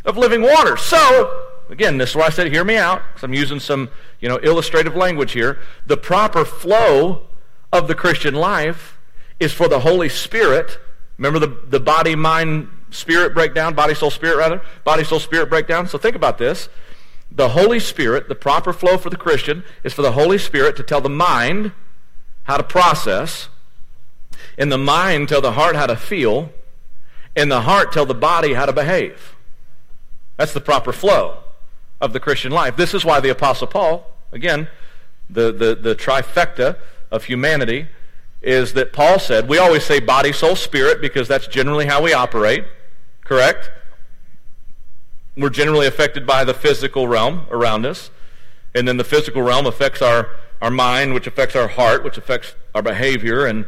[0.05, 0.77] of living water.
[0.77, 4.27] So, again, this is why I said, hear me out, because I'm using some, you
[4.27, 5.59] know, illustrative language here.
[5.85, 7.27] The proper flow
[7.71, 8.97] of the Christian life
[9.39, 10.79] is for the Holy Spirit.
[11.17, 14.61] Remember the, the body, mind, spirit breakdown, body, soul, spirit, rather?
[14.83, 15.87] Body, soul, spirit breakdown.
[15.87, 16.69] So think about this.
[17.31, 20.83] The Holy Spirit, the proper flow for the Christian, is for the Holy Spirit to
[20.83, 21.71] tell the mind
[22.43, 23.49] how to process,
[24.57, 26.51] and the mind tell the heart how to feel,
[27.35, 29.35] and the heart tell the body how to behave.
[30.37, 31.43] That's the proper flow
[32.01, 32.75] of the Christian life.
[32.75, 34.67] This is why the Apostle Paul, again,
[35.29, 36.77] the, the, the trifecta
[37.11, 37.87] of humanity,
[38.41, 42.13] is that Paul said, we always say body, soul, spirit because that's generally how we
[42.13, 42.65] operate,
[43.25, 43.69] correct?
[45.39, 48.11] we're generally affected by the physical realm around us.
[48.75, 50.29] And then the physical realm affects our,
[50.61, 53.45] our mind, which affects our heart, which affects our behavior.
[53.45, 53.65] And,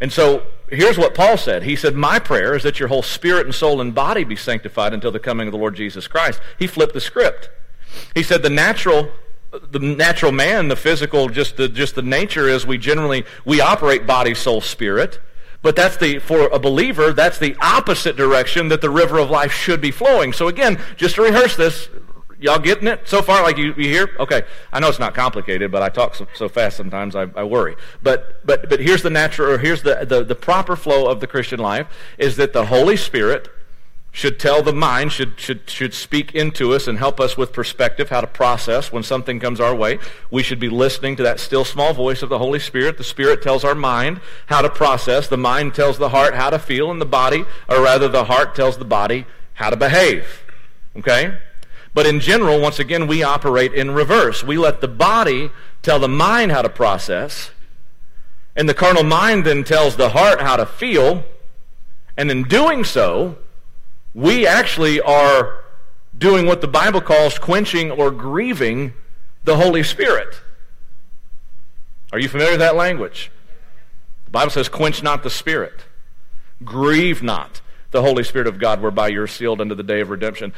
[0.00, 1.62] and so here's what Paul said.
[1.62, 4.94] He said, My prayer is that your whole spirit and soul and body be sanctified
[4.94, 6.40] until the coming of the Lord Jesus Christ.
[6.58, 7.50] He flipped the script.
[8.14, 9.10] He said, The natural
[9.70, 14.06] the natural man, the physical, just the, just the nature is we generally, we operate
[14.06, 15.18] body, soul, spirit.
[15.62, 19.52] But that's the, for a believer, that's the opposite direction that the river of life
[19.52, 20.32] should be flowing.
[20.32, 21.88] So again, just to rehearse this,
[22.38, 23.42] y'all getting it so far?
[23.42, 24.10] Like you, you hear?
[24.20, 24.42] Okay.
[24.72, 27.76] I know it's not complicated, but I talk so, so fast sometimes I, I, worry.
[28.02, 31.26] But, but, but here's the natural, or here's the, the, the proper flow of the
[31.26, 33.48] Christian life is that the Holy Spirit
[34.12, 38.10] should tell the mind, should, should, should speak into us and help us with perspective,
[38.10, 39.98] how to process when something comes our way.
[40.30, 42.98] We should be listening to that still small voice of the Holy Spirit.
[42.98, 45.28] The Spirit tells our mind how to process.
[45.28, 48.54] The mind tells the heart how to feel, and the body, or rather the heart
[48.54, 50.42] tells the body how to behave.
[50.96, 51.38] Okay?
[51.94, 54.42] But in general, once again, we operate in reverse.
[54.42, 55.50] We let the body
[55.82, 57.52] tell the mind how to process,
[58.56, 61.24] and the carnal mind then tells the heart how to feel,
[62.16, 63.38] and in doing so,
[64.14, 65.60] we actually are
[66.16, 68.92] doing what the Bible calls quenching or grieving
[69.44, 70.42] the Holy Spirit.
[72.12, 73.30] Are you familiar with that language?
[74.24, 75.84] The Bible says, quench not the Spirit.
[76.64, 80.52] Grieve not the Holy Spirit of God, whereby you're sealed unto the day of redemption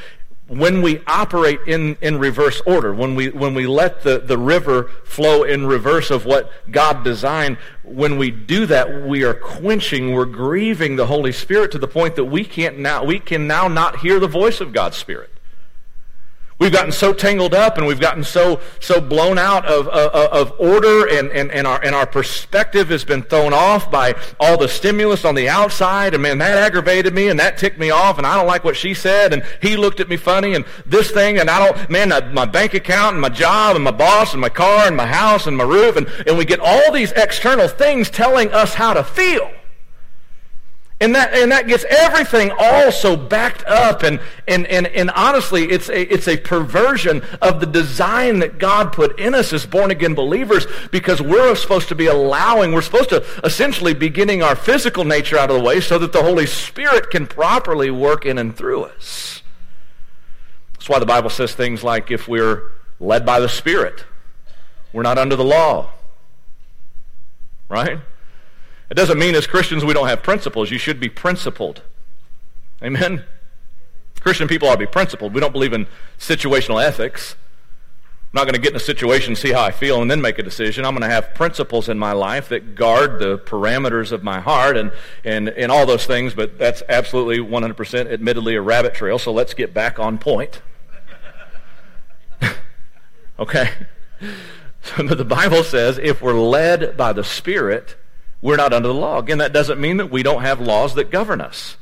[0.53, 4.91] when we operate in, in reverse order, when we, when we let the, the river
[5.03, 10.27] flow in reverse of what God designed, when we do that, we are quenching, we're
[10.27, 14.01] grieving the Holy Spirit to the point that we can't now, we can now not
[14.01, 15.31] hear the voice of God's Spirit.
[16.59, 20.61] We've gotten so tangled up and we've gotten so, so blown out of, of, of
[20.61, 24.69] order and, and, and, our, and our perspective has been thrown off by all the
[24.69, 26.15] stimulus on the outside.
[26.15, 28.77] And man, that aggravated me and that ticked me off and I don't like what
[28.77, 32.11] she said and he looked at me funny and this thing and I don't, man,
[32.33, 35.47] my bank account and my job and my boss and my car and my house
[35.47, 39.03] and my roof and, and we get all these external things telling us how to
[39.03, 39.51] feel.
[41.03, 44.05] And that, and that gets everything all so backed up.
[44.05, 48.93] And, and, and, and honestly, it's a, it's a perversion of the design that God
[48.93, 53.09] put in us as born again believers because we're supposed to be allowing, we're supposed
[53.09, 56.47] to essentially be getting our physical nature out of the way so that the Holy
[56.47, 59.43] Spirit can properly work in and through us.
[60.75, 64.05] That's why the Bible says things like if we're led by the Spirit,
[64.93, 65.91] we're not under the law.
[67.69, 67.99] Right?
[68.93, 70.71] It doesn't mean as Christians we don't have principles.
[70.71, 71.81] You should be principled.
[72.85, 73.25] Amen?
[74.21, 75.33] Christian people ought to be principled.
[75.33, 75.87] We don't believe in
[76.19, 77.35] situational ethics.
[78.05, 80.39] I'm not going to get in a situation, see how I feel, and then make
[80.39, 80.85] a decision.
[80.85, 84.77] I'm going to have principles in my life that guard the parameters of my heart
[84.77, 84.93] and,
[85.25, 89.55] and, and all those things, but that's absolutely 100% admittedly a rabbit trail, so let's
[89.55, 90.61] get back on point.
[93.39, 93.71] okay?
[94.85, 97.95] So the Bible says if we're led by the Spirit,
[98.43, 99.19] we're not under the law.
[99.19, 101.79] Again, that doesn't mean that we don't have laws that govern us.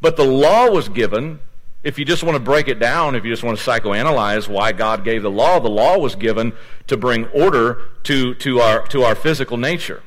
[0.00, 1.40] But the law was given
[1.84, 4.72] If you just want to break it down, if you just want to psychoanalyze why
[4.72, 6.52] God gave the law, the law was given
[6.88, 10.02] to bring order to, to, our, to our physical nature.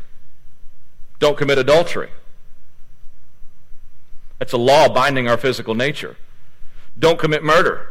[1.19, 2.09] Don't commit adultery.
[4.37, 6.17] That's a law binding our physical nature.
[6.99, 7.87] Don't commit murder,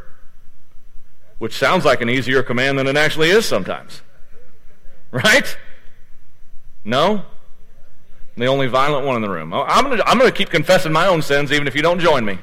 [1.39, 4.03] which sounds like an easier command than it actually is sometimes.
[5.11, 5.57] Right?
[6.85, 7.25] No?
[8.40, 9.53] The only violent one in the room.
[9.53, 12.24] I'm going to I'm to keep confessing my own sins even if you don't join
[12.24, 12.38] me.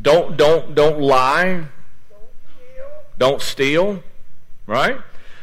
[0.00, 1.64] Don't, don't, don't lie.
[3.18, 4.02] Don't steal.
[4.66, 4.98] Right?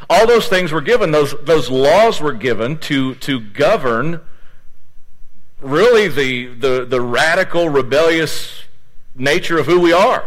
[0.09, 1.11] All those things were given.
[1.11, 4.21] Those, those laws were given to, to govern
[5.61, 8.63] really the, the, the radical, rebellious
[9.15, 10.25] nature of who we are.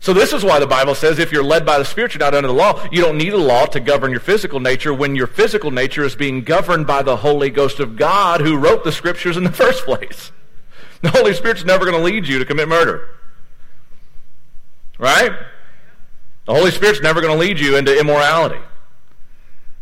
[0.00, 2.34] So this is why the Bible says if you're led by the Spirit, you're not
[2.34, 2.86] under the law.
[2.92, 6.14] You don't need a law to govern your physical nature when your physical nature is
[6.14, 9.84] being governed by the Holy Ghost of God who wrote the Scriptures in the first
[9.84, 10.32] place.
[11.02, 13.08] The Holy Spirit's never going to lead you to commit murder.
[14.98, 15.32] Right?
[16.46, 18.60] The Holy Spirit's never going to lead you into immorality.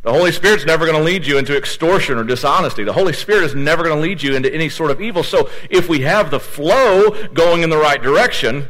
[0.02, 2.84] The Holy Spirit's never going to lead you into extortion or dishonesty.
[2.84, 5.22] The Holy Spirit is never going to lead you into any sort of evil.
[5.22, 8.68] So if we have the flow going in the right direction,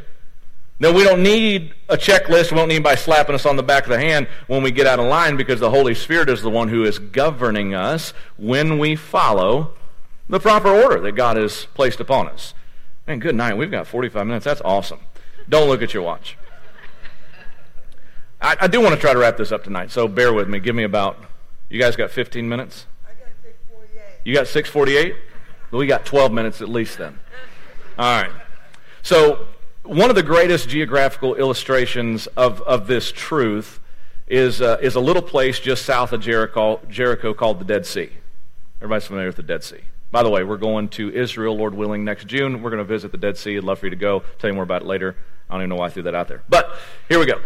[0.79, 2.51] then we don't need a checklist.
[2.51, 4.87] We don't need anybody slapping us on the back of the hand when we get
[4.87, 8.77] out of line because the Holy Spirit is the one who is governing us when
[8.77, 9.73] we follow
[10.27, 12.53] the proper order that God has placed upon us.
[13.07, 13.55] And good night.
[13.57, 14.43] We've got 45 minutes.
[14.43, 14.99] That's awesome.
[15.47, 16.37] Don't look at your watch.
[18.41, 20.59] I, I do want to try to wrap this up tonight, so bear with me.
[20.59, 21.23] Give me about,
[21.69, 22.85] you guys got 15 minutes?
[23.05, 24.03] I got 648.
[24.25, 25.15] You got 648?
[25.71, 27.17] Well, we got 12 minutes at least then.
[27.97, 28.31] All right.
[29.03, 29.47] So
[29.85, 33.79] one of the greatest geographical illustrations of, of this truth
[34.27, 38.09] is, uh, is a little place just south of Jericho, Jericho called the Dead Sea.
[38.77, 39.81] Everybody's familiar with the Dead Sea.
[40.11, 42.61] By the way, we're going to Israel, Lord willing, next June.
[42.61, 43.57] We're going to visit the Dead Sea.
[43.57, 44.23] I'd love for you to go.
[44.39, 45.15] Tell you more about it later.
[45.49, 46.43] I don't even know why I threw that out there.
[46.49, 46.75] But
[47.07, 47.39] here we go.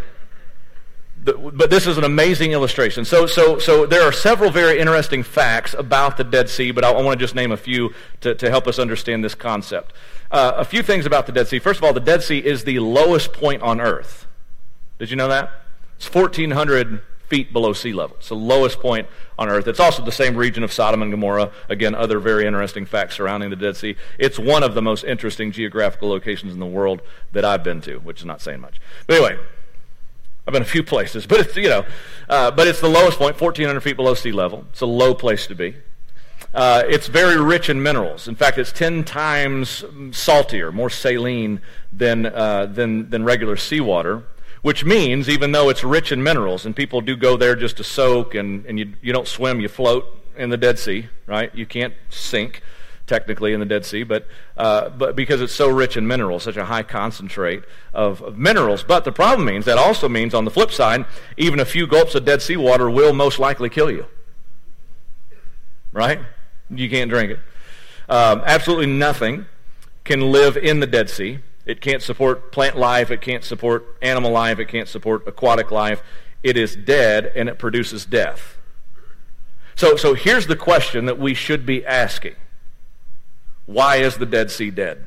[1.21, 3.03] But this is an amazing illustration.
[3.03, 6.91] So, so, so there are several very interesting facts about the Dead Sea, but I,
[6.91, 9.93] I want to just name a few to, to help us understand this concept.
[10.31, 11.59] Uh, a few things about the Dead Sea.
[11.59, 14.27] First of all, the Dead Sea is the lowest point on earth.
[14.97, 15.51] Did you know that?
[15.97, 18.17] It's 1,400 feet below sea level.
[18.17, 19.67] It's the lowest point on earth.
[19.67, 21.51] It's also the same region of Sodom and Gomorrah.
[21.69, 23.95] Again, other very interesting facts surrounding the Dead Sea.
[24.17, 27.01] It's one of the most interesting geographical locations in the world
[27.31, 28.81] that I've been to, which is not saying much.
[29.05, 29.39] But anyway,
[30.49, 31.85] I've been a few places, but it's you know,
[32.27, 34.65] uh, but it's the lowest point, 1,400 feet below sea level.
[34.71, 35.75] It's a low place to be.
[36.55, 38.27] Uh, it's very rich in minerals.
[38.27, 41.61] In fact, it's 10 times saltier, more saline
[41.93, 44.23] than, uh, than, than regular seawater,
[44.63, 47.83] which means even though it's rich in minerals, and people do go there just to
[47.83, 50.03] soak, and, and you, you don't swim, you float
[50.35, 51.53] in the Dead Sea, right?
[51.53, 52.63] You can't sink
[53.09, 56.55] technically in the Dead Sea, but, uh, but because it's so rich in minerals, such
[56.55, 58.83] a high concentrate of, of, minerals.
[58.83, 62.15] But the problem means, that also means on the flip side, even a few gulps
[62.15, 64.05] of Dead Sea water will most likely kill you.
[65.91, 66.19] Right?
[66.69, 67.39] You can't drink it.
[68.07, 69.47] Um, absolutely nothing
[70.05, 71.39] can live in the Dead Sea.
[71.65, 73.11] It can't support plant life.
[73.11, 74.59] It can't support animal life.
[74.59, 76.01] It can't support aquatic life.
[76.43, 78.57] It is dead and it produces death.
[79.75, 82.35] So, so here's the question that we should be asking
[83.69, 85.05] Why is the Dead Sea dead?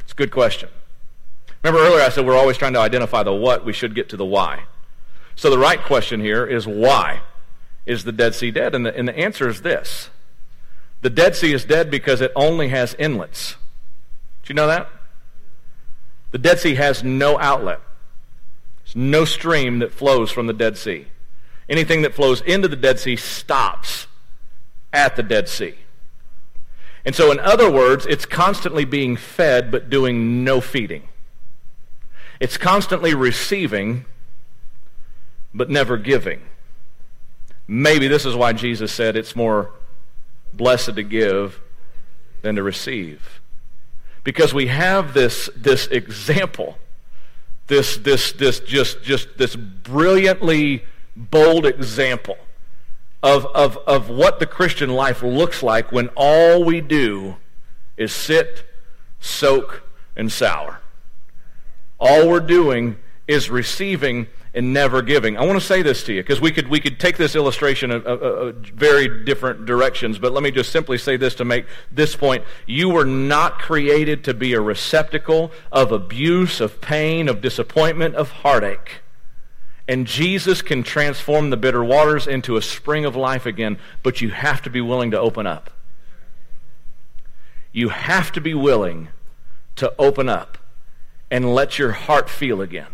[0.00, 0.70] It's a good question.
[1.62, 4.16] Remember earlier I said we're always trying to identify the what, we should get to
[4.16, 4.64] the why.
[5.36, 7.20] So the right question here is why?
[7.86, 8.74] is the Dead Sea dead?
[8.74, 10.10] And the, and the answer is this
[11.00, 13.56] The Dead Sea is dead because it only has inlets.
[14.42, 14.88] Do you know that?
[16.30, 17.80] The Dead Sea has no outlet.
[18.84, 21.06] There's no stream that flows from the Dead Sea.
[21.68, 24.06] Anything that flows into the Dead Sea stops
[24.92, 25.74] at the Dead Sea.
[27.04, 31.08] And so, in other words, it's constantly being fed but doing no feeding.
[32.38, 34.04] It's constantly receiving
[35.54, 36.42] but never giving.
[37.66, 39.70] Maybe this is why Jesus said it's more
[40.52, 41.60] blessed to give
[42.42, 43.40] than to receive.
[44.24, 46.78] Because we have this, this example,
[47.66, 50.84] this, this, this just, just this brilliantly
[51.16, 52.36] bold example
[53.22, 57.36] of, of, of what the Christian life looks like when all we do
[57.96, 58.64] is sit,
[59.20, 59.82] soak,
[60.16, 60.80] and sour.
[62.00, 62.96] All we're doing
[63.28, 65.38] is receiving and never giving.
[65.38, 67.90] I want to say this to you because we could, we could take this illustration
[67.90, 72.14] of, of, very different directions, but let me just simply say this to make this
[72.16, 72.44] point.
[72.66, 78.30] You were not created to be a receptacle of abuse, of pain, of disappointment, of
[78.30, 79.01] heartache.
[79.88, 84.30] And Jesus can transform the bitter waters into a spring of life again, but you
[84.30, 85.70] have to be willing to open up.
[87.72, 89.08] you have to be willing
[89.76, 90.58] to open up
[91.30, 92.88] and let your heart feel again.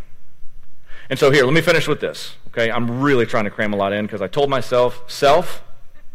[1.10, 2.36] And so here, let me finish with this.
[2.48, 5.64] Okay, I'm really trying to cram a lot in because I told myself, self,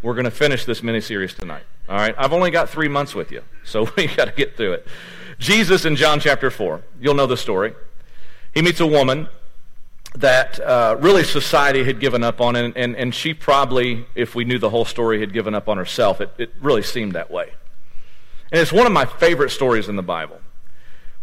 [0.01, 1.63] we're going to finish this mini series tonight.
[1.89, 4.73] All right, I've only got three months with you, so we got to get through
[4.73, 4.87] it.
[5.39, 7.73] Jesus in John chapter 4, you'll know the story.
[8.53, 9.27] He meets a woman
[10.15, 14.45] that uh, really society had given up on, and, and, and she probably, if we
[14.45, 16.21] knew the whole story, had given up on herself.
[16.21, 17.53] It, it really seemed that way.
[18.51, 20.39] And it's one of my favorite stories in the Bible,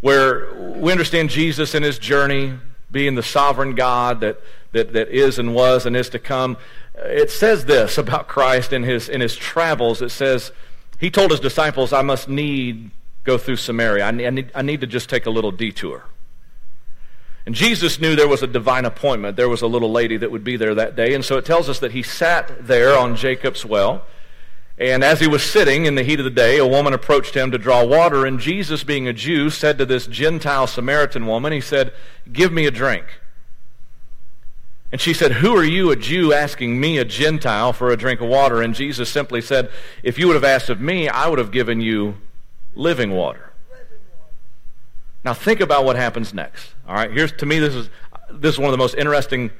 [0.00, 2.54] where we understand Jesus and his journey,
[2.90, 4.40] being the sovereign God that,
[4.72, 6.56] that, that is and was and is to come.
[6.96, 10.02] It says this about Christ in his, in his travels.
[10.02, 10.50] It says,
[10.98, 12.90] he told his disciples, I must need
[13.22, 14.04] go through Samaria.
[14.04, 16.04] I need, I need, I need to just take a little detour.
[17.50, 19.36] And Jesus knew there was a divine appointment.
[19.36, 21.14] There was a little lady that would be there that day.
[21.14, 24.04] And so it tells us that he sat there on Jacob's well.
[24.78, 27.50] And as he was sitting in the heat of the day, a woman approached him
[27.50, 28.24] to draw water.
[28.24, 31.92] And Jesus, being a Jew, said to this Gentile Samaritan woman, He said,
[32.32, 33.18] Give me a drink.
[34.92, 38.20] And she said, Who are you, a Jew, asking me, a Gentile, for a drink
[38.20, 38.62] of water?
[38.62, 39.72] And Jesus simply said,
[40.04, 42.18] If you would have asked of me, I would have given you
[42.76, 43.49] living water.
[45.24, 46.74] Now think about what happens next.
[46.88, 47.90] All right, here's to me this is
[48.30, 49.50] this is one of the most interesting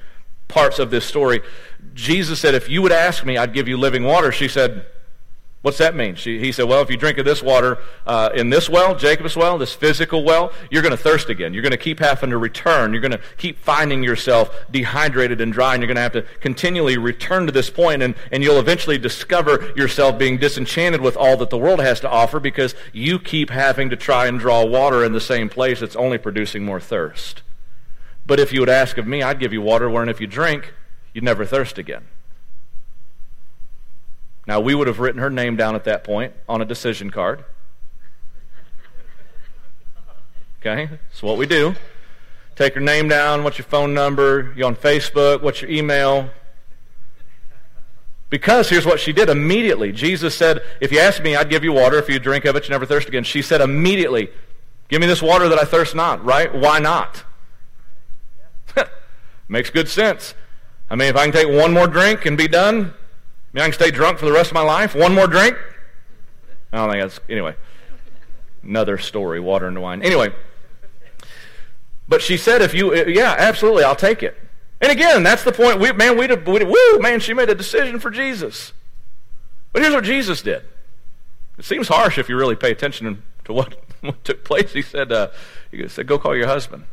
[0.48, 1.42] parts of this story.
[1.94, 4.86] Jesus said, "If you would ask me, I'd give you living water." She said,
[5.62, 6.14] What's that mean?
[6.14, 9.36] She, he said, Well, if you drink of this water uh, in this well, Jacob's
[9.36, 11.52] well, this physical well, you're going to thirst again.
[11.52, 12.94] You're going to keep having to return.
[12.94, 16.22] You're going to keep finding yourself dehydrated and dry, and you're going to have to
[16.40, 21.36] continually return to this point, and, and you'll eventually discover yourself being disenchanted with all
[21.36, 25.04] that the world has to offer because you keep having to try and draw water
[25.04, 27.42] in the same place that's only producing more thirst.
[28.26, 30.72] But if you would ask of me, I'd give you water wherein if you drink,
[31.12, 32.04] you'd never thirst again.
[34.46, 37.44] Now, we would have written her name down at that point on a decision card.
[40.60, 40.86] Okay?
[40.86, 41.74] That's what we do.
[42.56, 46.28] Take her name down, what's your phone number, you on Facebook, what's your email.
[48.28, 49.92] Because here's what she did immediately.
[49.92, 51.98] Jesus said, If you ask me, I'd give you water.
[51.98, 53.24] If you drink of it, you never thirst again.
[53.24, 54.30] She said immediately,
[54.88, 56.52] Give me this water that I thirst not, right?
[56.54, 57.24] Why not?
[59.48, 60.34] Makes good sense.
[60.88, 62.94] I mean, if I can take one more drink and be done,
[63.52, 64.94] I mean, I can stay drunk for the rest of my life.
[64.94, 65.56] One more drink?
[66.72, 67.56] I don't think that's, anyway.
[68.62, 70.02] Another story, water and wine.
[70.02, 70.32] Anyway.
[72.06, 74.36] But she said, if you, yeah, absolutely, I'll take it.
[74.80, 75.80] And again, that's the point.
[75.80, 78.72] We, man, we, we, woo, man, she made a decision for Jesus.
[79.72, 80.62] But here's what Jesus did.
[81.58, 84.72] It seems harsh if you really pay attention to what, what took place.
[84.72, 85.28] He said, uh,
[85.70, 86.84] he said, go call your husband.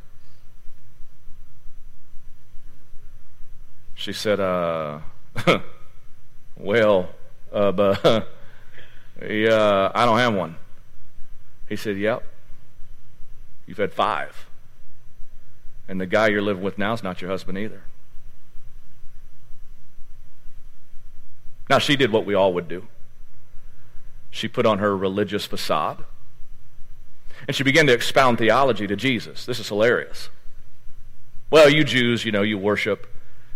[3.96, 5.00] She said, uh,
[6.58, 7.10] Well,
[7.52, 8.04] uh, but
[9.22, 10.58] yeah, I don't have one.
[11.70, 12.24] He said, Yep.
[13.66, 14.48] You've had five.
[15.90, 17.84] And the guy you're living with now is not your husband either.
[21.70, 22.88] Now, she did what we all would do.
[24.30, 26.06] She put on her religious facade.
[27.46, 29.46] And she began to expound theology to Jesus.
[29.46, 30.30] This is hilarious.
[31.50, 33.08] Well, you Jews, you know, you worship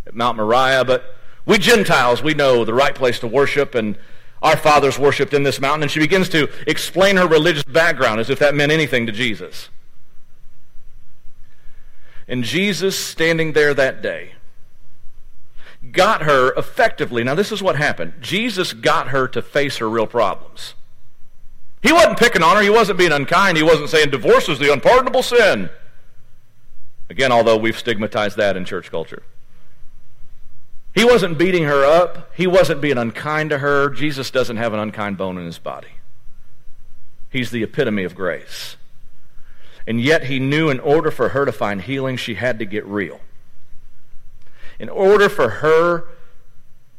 [0.05, 3.97] at Mount Moriah, but we Gentiles, we know the right place to worship, and
[4.41, 5.83] our fathers worshipped in this mountain.
[5.83, 9.69] And she begins to explain her religious background as if that meant anything to Jesus.
[12.27, 14.33] And Jesus, standing there that day,
[15.91, 17.23] got her effectively.
[17.23, 20.75] Now, this is what happened Jesus got her to face her real problems.
[21.81, 24.71] He wasn't picking on her, he wasn't being unkind, he wasn't saying divorce is the
[24.71, 25.69] unpardonable sin.
[27.09, 29.23] Again, although we've stigmatized that in church culture.
[30.93, 32.31] He wasn't beating her up.
[32.35, 33.89] He wasn't being unkind to her.
[33.89, 35.87] Jesus doesn't have an unkind bone in his body.
[37.29, 38.75] He's the epitome of grace.
[39.87, 42.85] And yet he knew in order for her to find healing, she had to get
[42.85, 43.21] real.
[44.79, 46.07] In order for her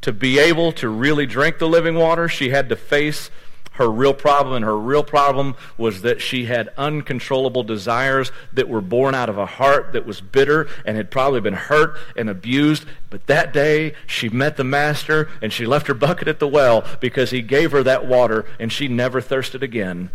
[0.00, 3.30] to be able to really drink the living water, she had to face
[3.72, 8.82] her real problem, and her real problem was that she had uncontrollable desires that were
[8.82, 12.84] born out of a heart that was bitter and had probably been hurt and abused.
[13.08, 16.84] But that day, she met the Master and she left her bucket at the well
[17.00, 20.10] because he gave her that water and she never thirsted again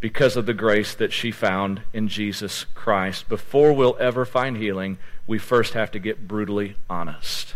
[0.00, 3.28] because of the grace that she found in Jesus Christ.
[3.28, 7.54] Before we'll ever find healing, we first have to get brutally honest.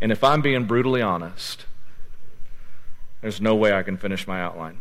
[0.00, 1.66] And if I'm being brutally honest,
[3.20, 4.80] there's no way I can finish my outline.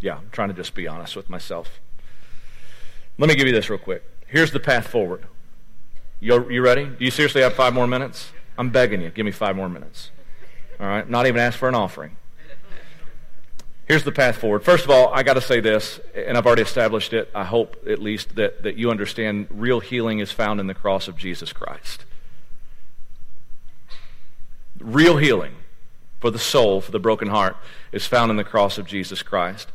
[0.00, 1.80] Yeah, I'm trying to just be honest with myself.
[3.18, 4.04] Let me give you this real quick.
[4.26, 5.24] Here's the path forward.
[6.20, 6.84] You, you ready?
[6.84, 8.30] Do you seriously have five more minutes?
[8.58, 9.10] I'm begging you.
[9.10, 10.10] Give me five more minutes.
[10.78, 11.08] All right?
[11.08, 12.16] Not even ask for an offering.
[13.86, 14.64] Here's the path forward.
[14.64, 17.30] First of all, I got to say this, and I've already established it.
[17.34, 21.06] I hope at least that, that you understand real healing is found in the cross
[21.06, 22.04] of Jesus Christ.
[24.80, 25.54] Real healing
[26.20, 27.56] for the soul, for the broken heart,
[27.92, 29.70] is found in the cross of Jesus Christ.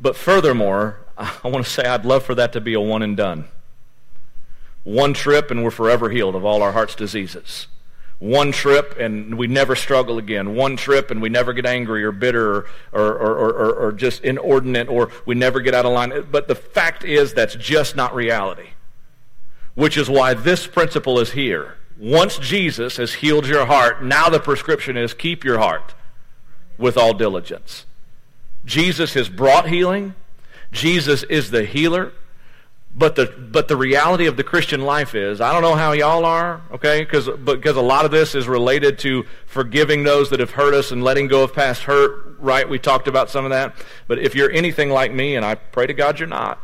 [0.00, 3.16] But furthermore, I want to say I'd love for that to be a one and
[3.16, 3.46] done.
[4.82, 7.68] One trip, and we're forever healed of all our heart's diseases
[8.24, 10.54] one trip and we never struggle again.
[10.54, 14.24] One trip and we never get angry or bitter or, or, or, or, or just
[14.24, 16.26] inordinate or we never get out of line.
[16.30, 18.70] But the fact is that's just not reality.
[19.74, 21.76] Which is why this principle is here.
[21.98, 25.94] Once Jesus has healed your heart, now the prescription is keep your heart
[26.76, 27.86] with all diligence.
[28.64, 30.14] Jesus has brought healing.
[30.72, 32.12] Jesus is the healer.
[32.96, 36.24] But the, but the reality of the Christian life is, I don't know how y'all
[36.24, 40.52] are, okay, because because a lot of this is related to forgiving those that have
[40.52, 42.68] hurt us and letting go of past hurt, right?
[42.68, 43.74] We talked about some of that.
[44.06, 46.60] But if you're anything like me, and I pray to God you're not,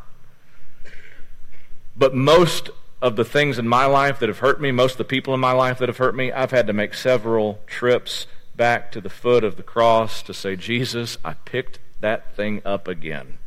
[1.96, 2.70] but most
[3.02, 5.40] of the things in my life that have hurt me, most of the people in
[5.40, 9.08] my life that have hurt me, I've had to make several trips back to the
[9.08, 13.38] foot of the cross to say, Jesus, I picked that thing up again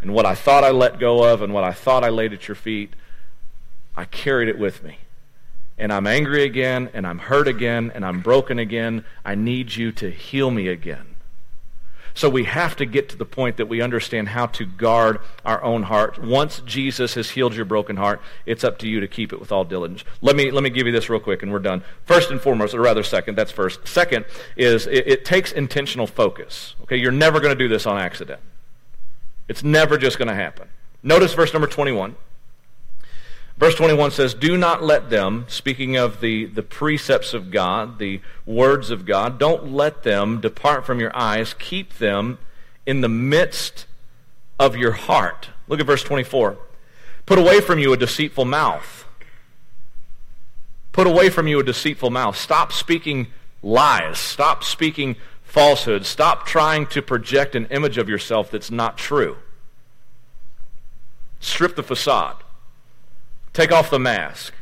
[0.00, 2.46] and what I thought I let go of and what I thought I laid at
[2.46, 2.94] your feet,
[3.96, 4.98] I carried it with me.
[5.76, 9.04] And I'm angry again, and I'm hurt again, and I'm broken again.
[9.24, 11.07] I need you to heal me again.
[12.14, 15.62] So we have to get to the point that we understand how to guard our
[15.62, 16.18] own heart.
[16.22, 19.52] Once Jesus has healed your broken heart, it's up to you to keep it with
[19.52, 20.04] all diligence.
[20.20, 21.82] Let me, let me give you this real quick, and we're done.
[22.04, 23.86] First and foremost, or rather second, that's first.
[23.86, 24.24] Second
[24.56, 26.74] is it, it takes intentional focus.
[26.82, 28.40] Okay, you're never going to do this on accident.
[29.48, 30.68] It's never just going to happen.
[31.02, 32.16] Notice verse number 21.
[33.58, 38.20] Verse 21 says, Do not let them, speaking of the, the precepts of God, the
[38.46, 41.54] words of God, don't let them depart from your eyes.
[41.54, 42.38] Keep them
[42.86, 43.86] in the midst
[44.60, 45.50] of your heart.
[45.66, 46.56] Look at verse 24.
[47.26, 49.04] Put away from you a deceitful mouth.
[50.92, 52.36] Put away from you a deceitful mouth.
[52.36, 53.26] Stop speaking
[53.60, 54.18] lies.
[54.18, 56.06] Stop speaking falsehood.
[56.06, 59.36] Stop trying to project an image of yourself that's not true.
[61.40, 62.36] Strip the facade.
[63.58, 64.54] Take off the mask.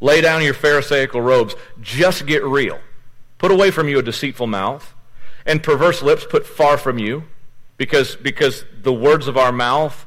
[0.00, 1.56] Lay down your Pharisaical robes.
[1.80, 2.78] Just get real.
[3.36, 4.94] Put away from you a deceitful mouth
[5.44, 7.24] and perverse lips put far from you
[7.78, 10.06] because, because the words of our mouth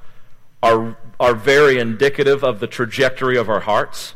[0.64, 4.16] are, are very indicative of the trajectory of our hearts.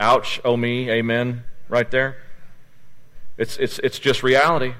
[0.00, 2.16] Ouch, oh me, amen, right there.
[3.38, 4.74] It's, it's, it's just reality.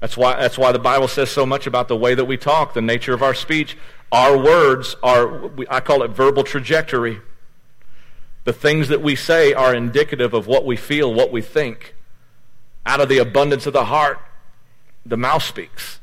[0.00, 2.72] That's why, that's why the Bible says so much about the way that we talk,
[2.72, 3.76] the nature of our speech.
[4.12, 7.20] Our words are, I call it verbal trajectory.
[8.44, 11.94] The things that we say are indicative of what we feel, what we think.
[12.84, 14.20] Out of the abundance of the heart,
[15.04, 16.00] the mouth speaks.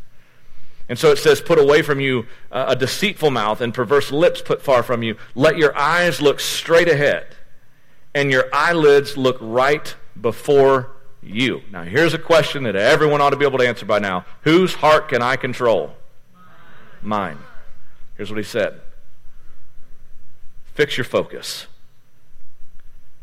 [0.89, 4.41] And so it says, Put away from you uh, a deceitful mouth and perverse lips
[4.41, 5.16] put far from you.
[5.34, 7.28] Let your eyes look straight ahead,
[8.14, 10.91] and your eyelids look right before
[11.22, 11.62] you.
[11.72, 14.74] Now, here's a question that everyone ought to be able to answer by now Whose
[14.74, 15.95] heart can I control?
[17.01, 17.38] Mine.
[18.16, 18.82] Here's what he said
[20.74, 21.68] Fix your focus.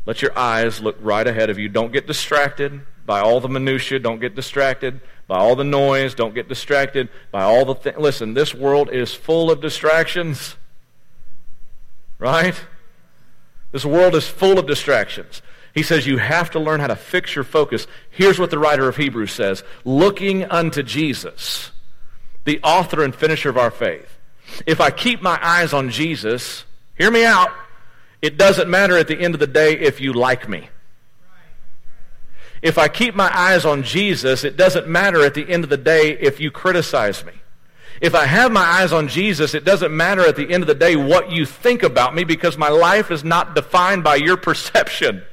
[0.05, 1.69] Let your eyes look right ahead of you.
[1.69, 3.99] Don't get distracted by all the minutiae.
[3.99, 6.15] Don't get distracted by all the noise.
[6.15, 7.97] Don't get distracted by all the things.
[7.97, 10.55] Listen, this world is full of distractions.
[12.17, 12.55] Right?
[13.71, 15.41] This world is full of distractions.
[15.73, 17.87] He says you have to learn how to fix your focus.
[18.09, 21.71] Here's what the writer of Hebrews says looking unto Jesus,
[22.43, 24.17] the author and finisher of our faith.
[24.65, 26.65] If I keep my eyes on Jesus,
[26.97, 27.51] hear me out,
[28.21, 30.69] it doesn't matter at the end of the day if you like me.
[32.61, 35.77] If I keep my eyes on Jesus, it doesn't matter at the end of the
[35.77, 37.33] day if you criticize me.
[38.01, 40.75] If I have my eyes on Jesus, it doesn't matter at the end of the
[40.75, 45.23] day what you think about me because my life is not defined by your perception.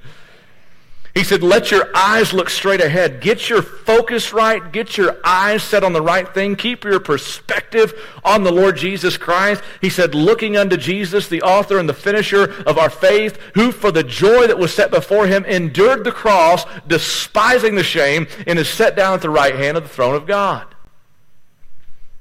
[1.18, 3.20] He said, let your eyes look straight ahead.
[3.20, 4.70] Get your focus right.
[4.70, 6.54] Get your eyes set on the right thing.
[6.54, 7.92] Keep your perspective
[8.22, 9.64] on the Lord Jesus Christ.
[9.80, 13.90] He said, looking unto Jesus, the author and the finisher of our faith, who for
[13.90, 18.68] the joy that was set before him endured the cross, despising the shame, and is
[18.68, 20.72] set down at the right hand of the throne of God.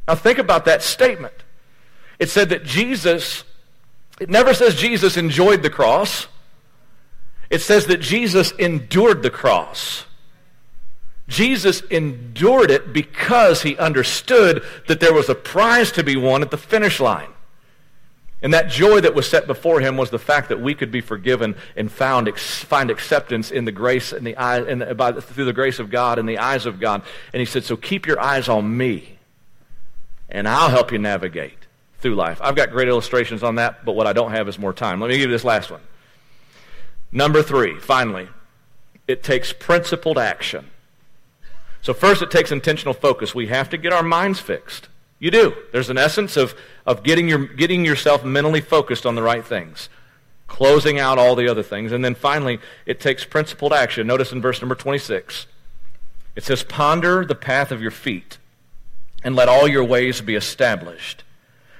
[0.07, 1.35] Now think about that statement.
[2.17, 3.43] It said that Jesus,
[4.19, 6.25] it never says Jesus enjoyed the cross.
[7.49, 10.05] It says that Jesus endured the cross.
[11.27, 16.51] Jesus endured it because he understood that there was a prize to be won at
[16.51, 17.29] the finish line.
[18.41, 21.01] And that joy that was set before him was the fact that we could be
[21.01, 25.53] forgiven and found find acceptance in the grace and the eye, and by, through the
[25.53, 27.01] grace of God and the eyes of God.
[27.33, 29.17] And he said, "So keep your eyes on me,
[30.29, 31.57] and I'll help you navigate
[31.99, 34.73] through life." I've got great illustrations on that, but what I don't have is more
[34.73, 35.01] time.
[35.01, 35.81] Let me give you this last one.
[37.11, 38.27] Number three, finally,
[39.07, 40.69] it takes principled action.
[41.81, 43.33] So first, it takes intentional focus.
[43.33, 44.89] We have to get our minds fixed.
[45.19, 45.55] You do.
[45.71, 46.53] There's an essence of,
[46.85, 49.89] of getting, your, getting yourself mentally focused on the right things,
[50.47, 51.91] closing out all the other things.
[51.91, 54.05] And then finally, it takes principled action.
[54.05, 55.47] Notice in verse number 26,
[56.35, 58.37] it says, Ponder the path of your feet,
[59.23, 61.23] and let all your ways be established.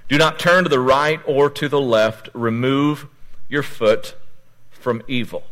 [0.10, 2.30] Do not turn to the right or to the left.
[2.34, 3.08] Remove
[3.50, 4.16] your foot
[4.88, 5.44] from evil.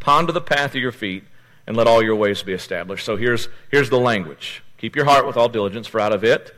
[0.00, 1.24] Ponder the path of your feet,
[1.66, 3.06] and let all your ways be established.
[3.06, 4.62] So here's, here's the language.
[4.76, 6.54] Keep your heart with all diligence, for out of it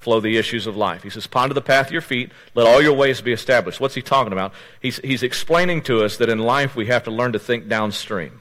[0.00, 1.04] flow the issues of life.
[1.04, 3.78] He says, Ponder the path of your feet, let all your ways be established.
[3.78, 4.52] What's he talking about?
[4.80, 8.40] He's, he's explaining to us that in life we have to learn to think downstream.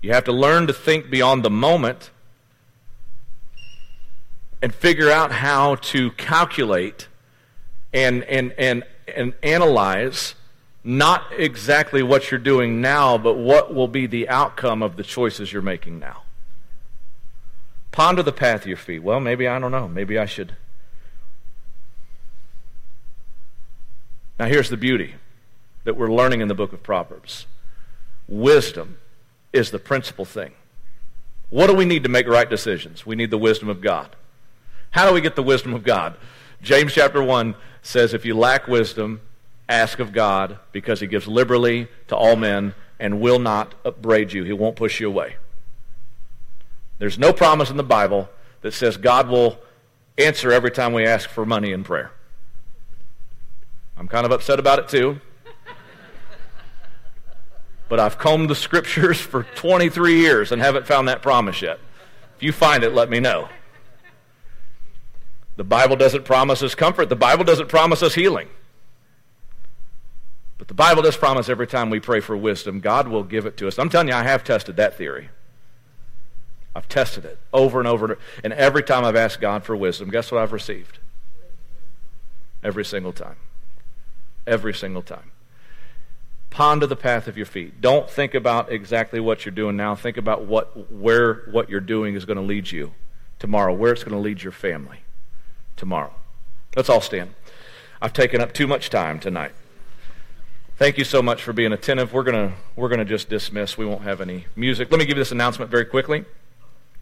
[0.00, 2.10] You have to learn to think beyond the moment
[4.62, 7.08] and figure out how to calculate
[7.92, 10.36] and, and, and, and analyze
[10.88, 15.52] not exactly what you're doing now, but what will be the outcome of the choices
[15.52, 16.22] you're making now.
[17.92, 19.02] Ponder the path of your feet.
[19.02, 19.86] Well, maybe I don't know.
[19.86, 20.56] Maybe I should.
[24.38, 25.16] Now, here's the beauty
[25.84, 27.44] that we're learning in the book of Proverbs
[28.26, 28.96] wisdom
[29.52, 30.52] is the principal thing.
[31.50, 33.04] What do we need to make right decisions?
[33.04, 34.16] We need the wisdom of God.
[34.92, 36.16] How do we get the wisdom of God?
[36.62, 39.20] James chapter 1 says, If you lack wisdom,
[39.68, 44.44] ask of God, because he gives liberally to all men and will not upbraid you.
[44.44, 45.36] He won't push you away.
[46.98, 48.28] There's no promise in the Bible
[48.62, 49.58] that says God will
[50.16, 52.10] answer every time we ask for money in prayer.
[53.96, 55.20] I'm kind of upset about it too.
[57.88, 61.78] But I've combed the scriptures for 23 years and haven't found that promise yet.
[62.36, 63.48] If you find it, let me know.
[65.56, 67.08] The Bible doesn't promise us comfort.
[67.08, 68.48] The Bible doesn't promise us healing.
[70.58, 73.56] But the Bible does promise every time we pray for wisdom, God will give it
[73.58, 73.78] to us.
[73.78, 75.30] I'm telling you, I have tested that theory.
[76.74, 78.18] I've tested it over and over.
[78.44, 80.98] And every time I've asked God for wisdom, guess what I've received?
[82.62, 83.36] Every single time.
[84.46, 85.30] Every single time.
[86.50, 87.80] Ponder the path of your feet.
[87.80, 89.94] Don't think about exactly what you're doing now.
[89.94, 92.92] Think about what, where what you're doing is going to lead you
[93.38, 95.00] tomorrow, where it's going to lead your family
[95.76, 96.12] tomorrow.
[96.74, 97.34] Let's all stand.
[98.00, 99.52] I've taken up too much time tonight.
[100.78, 102.12] Thank you so much for being attentive.
[102.12, 103.76] We're going to we're to just dismiss.
[103.76, 104.92] We won't have any music.
[104.92, 106.24] Let me give you this announcement very quickly.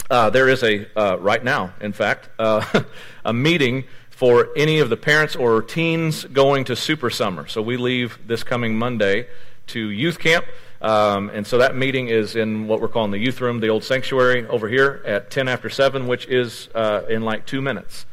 [0.09, 2.65] Uh, there is a, uh, right now, in fact, uh,
[3.27, 7.47] a meeting for any of the parents or teens going to Super Summer.
[7.49, 9.27] So we leave this coming Monday
[9.67, 10.47] to youth camp.
[10.81, 13.85] Um, and so that meeting is in what we're calling the youth room, the old
[13.85, 18.07] sanctuary over here at 10 after 7, which is uh, in like two minutes.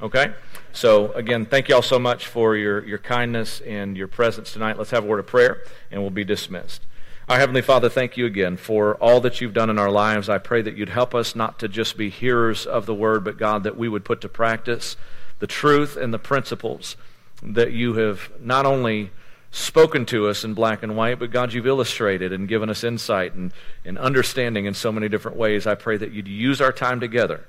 [0.00, 0.32] Okay?
[0.72, 4.78] So, again, thank you all so much for your, your kindness and your presence tonight.
[4.78, 6.82] Let's have a word of prayer, and we'll be dismissed.
[7.28, 10.28] Our Heavenly Father, thank you again for all that you've done in our lives.
[10.28, 13.36] I pray that you'd help us not to just be hearers of the word, but
[13.36, 14.96] God, that we would put to practice
[15.40, 16.96] the truth and the principles
[17.42, 19.10] that you have not only
[19.50, 23.34] spoken to us in black and white, but God, you've illustrated and given us insight
[23.34, 23.52] and,
[23.84, 25.66] and understanding in so many different ways.
[25.66, 27.46] I pray that you'd use our time together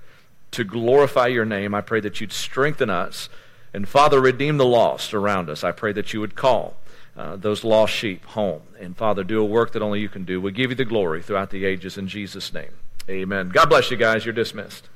[0.51, 1.73] to glorify your name.
[1.73, 3.29] I pray that you'd strengthen us.
[3.73, 5.63] And Father, redeem the lost around us.
[5.63, 6.75] I pray that you would call
[7.15, 8.61] uh, those lost sheep home.
[8.79, 10.41] And Father, do a work that only you can do.
[10.41, 12.73] We give you the glory throughout the ages in Jesus' name.
[13.09, 13.49] Amen.
[13.49, 14.25] God bless you guys.
[14.25, 14.89] You're dismissed.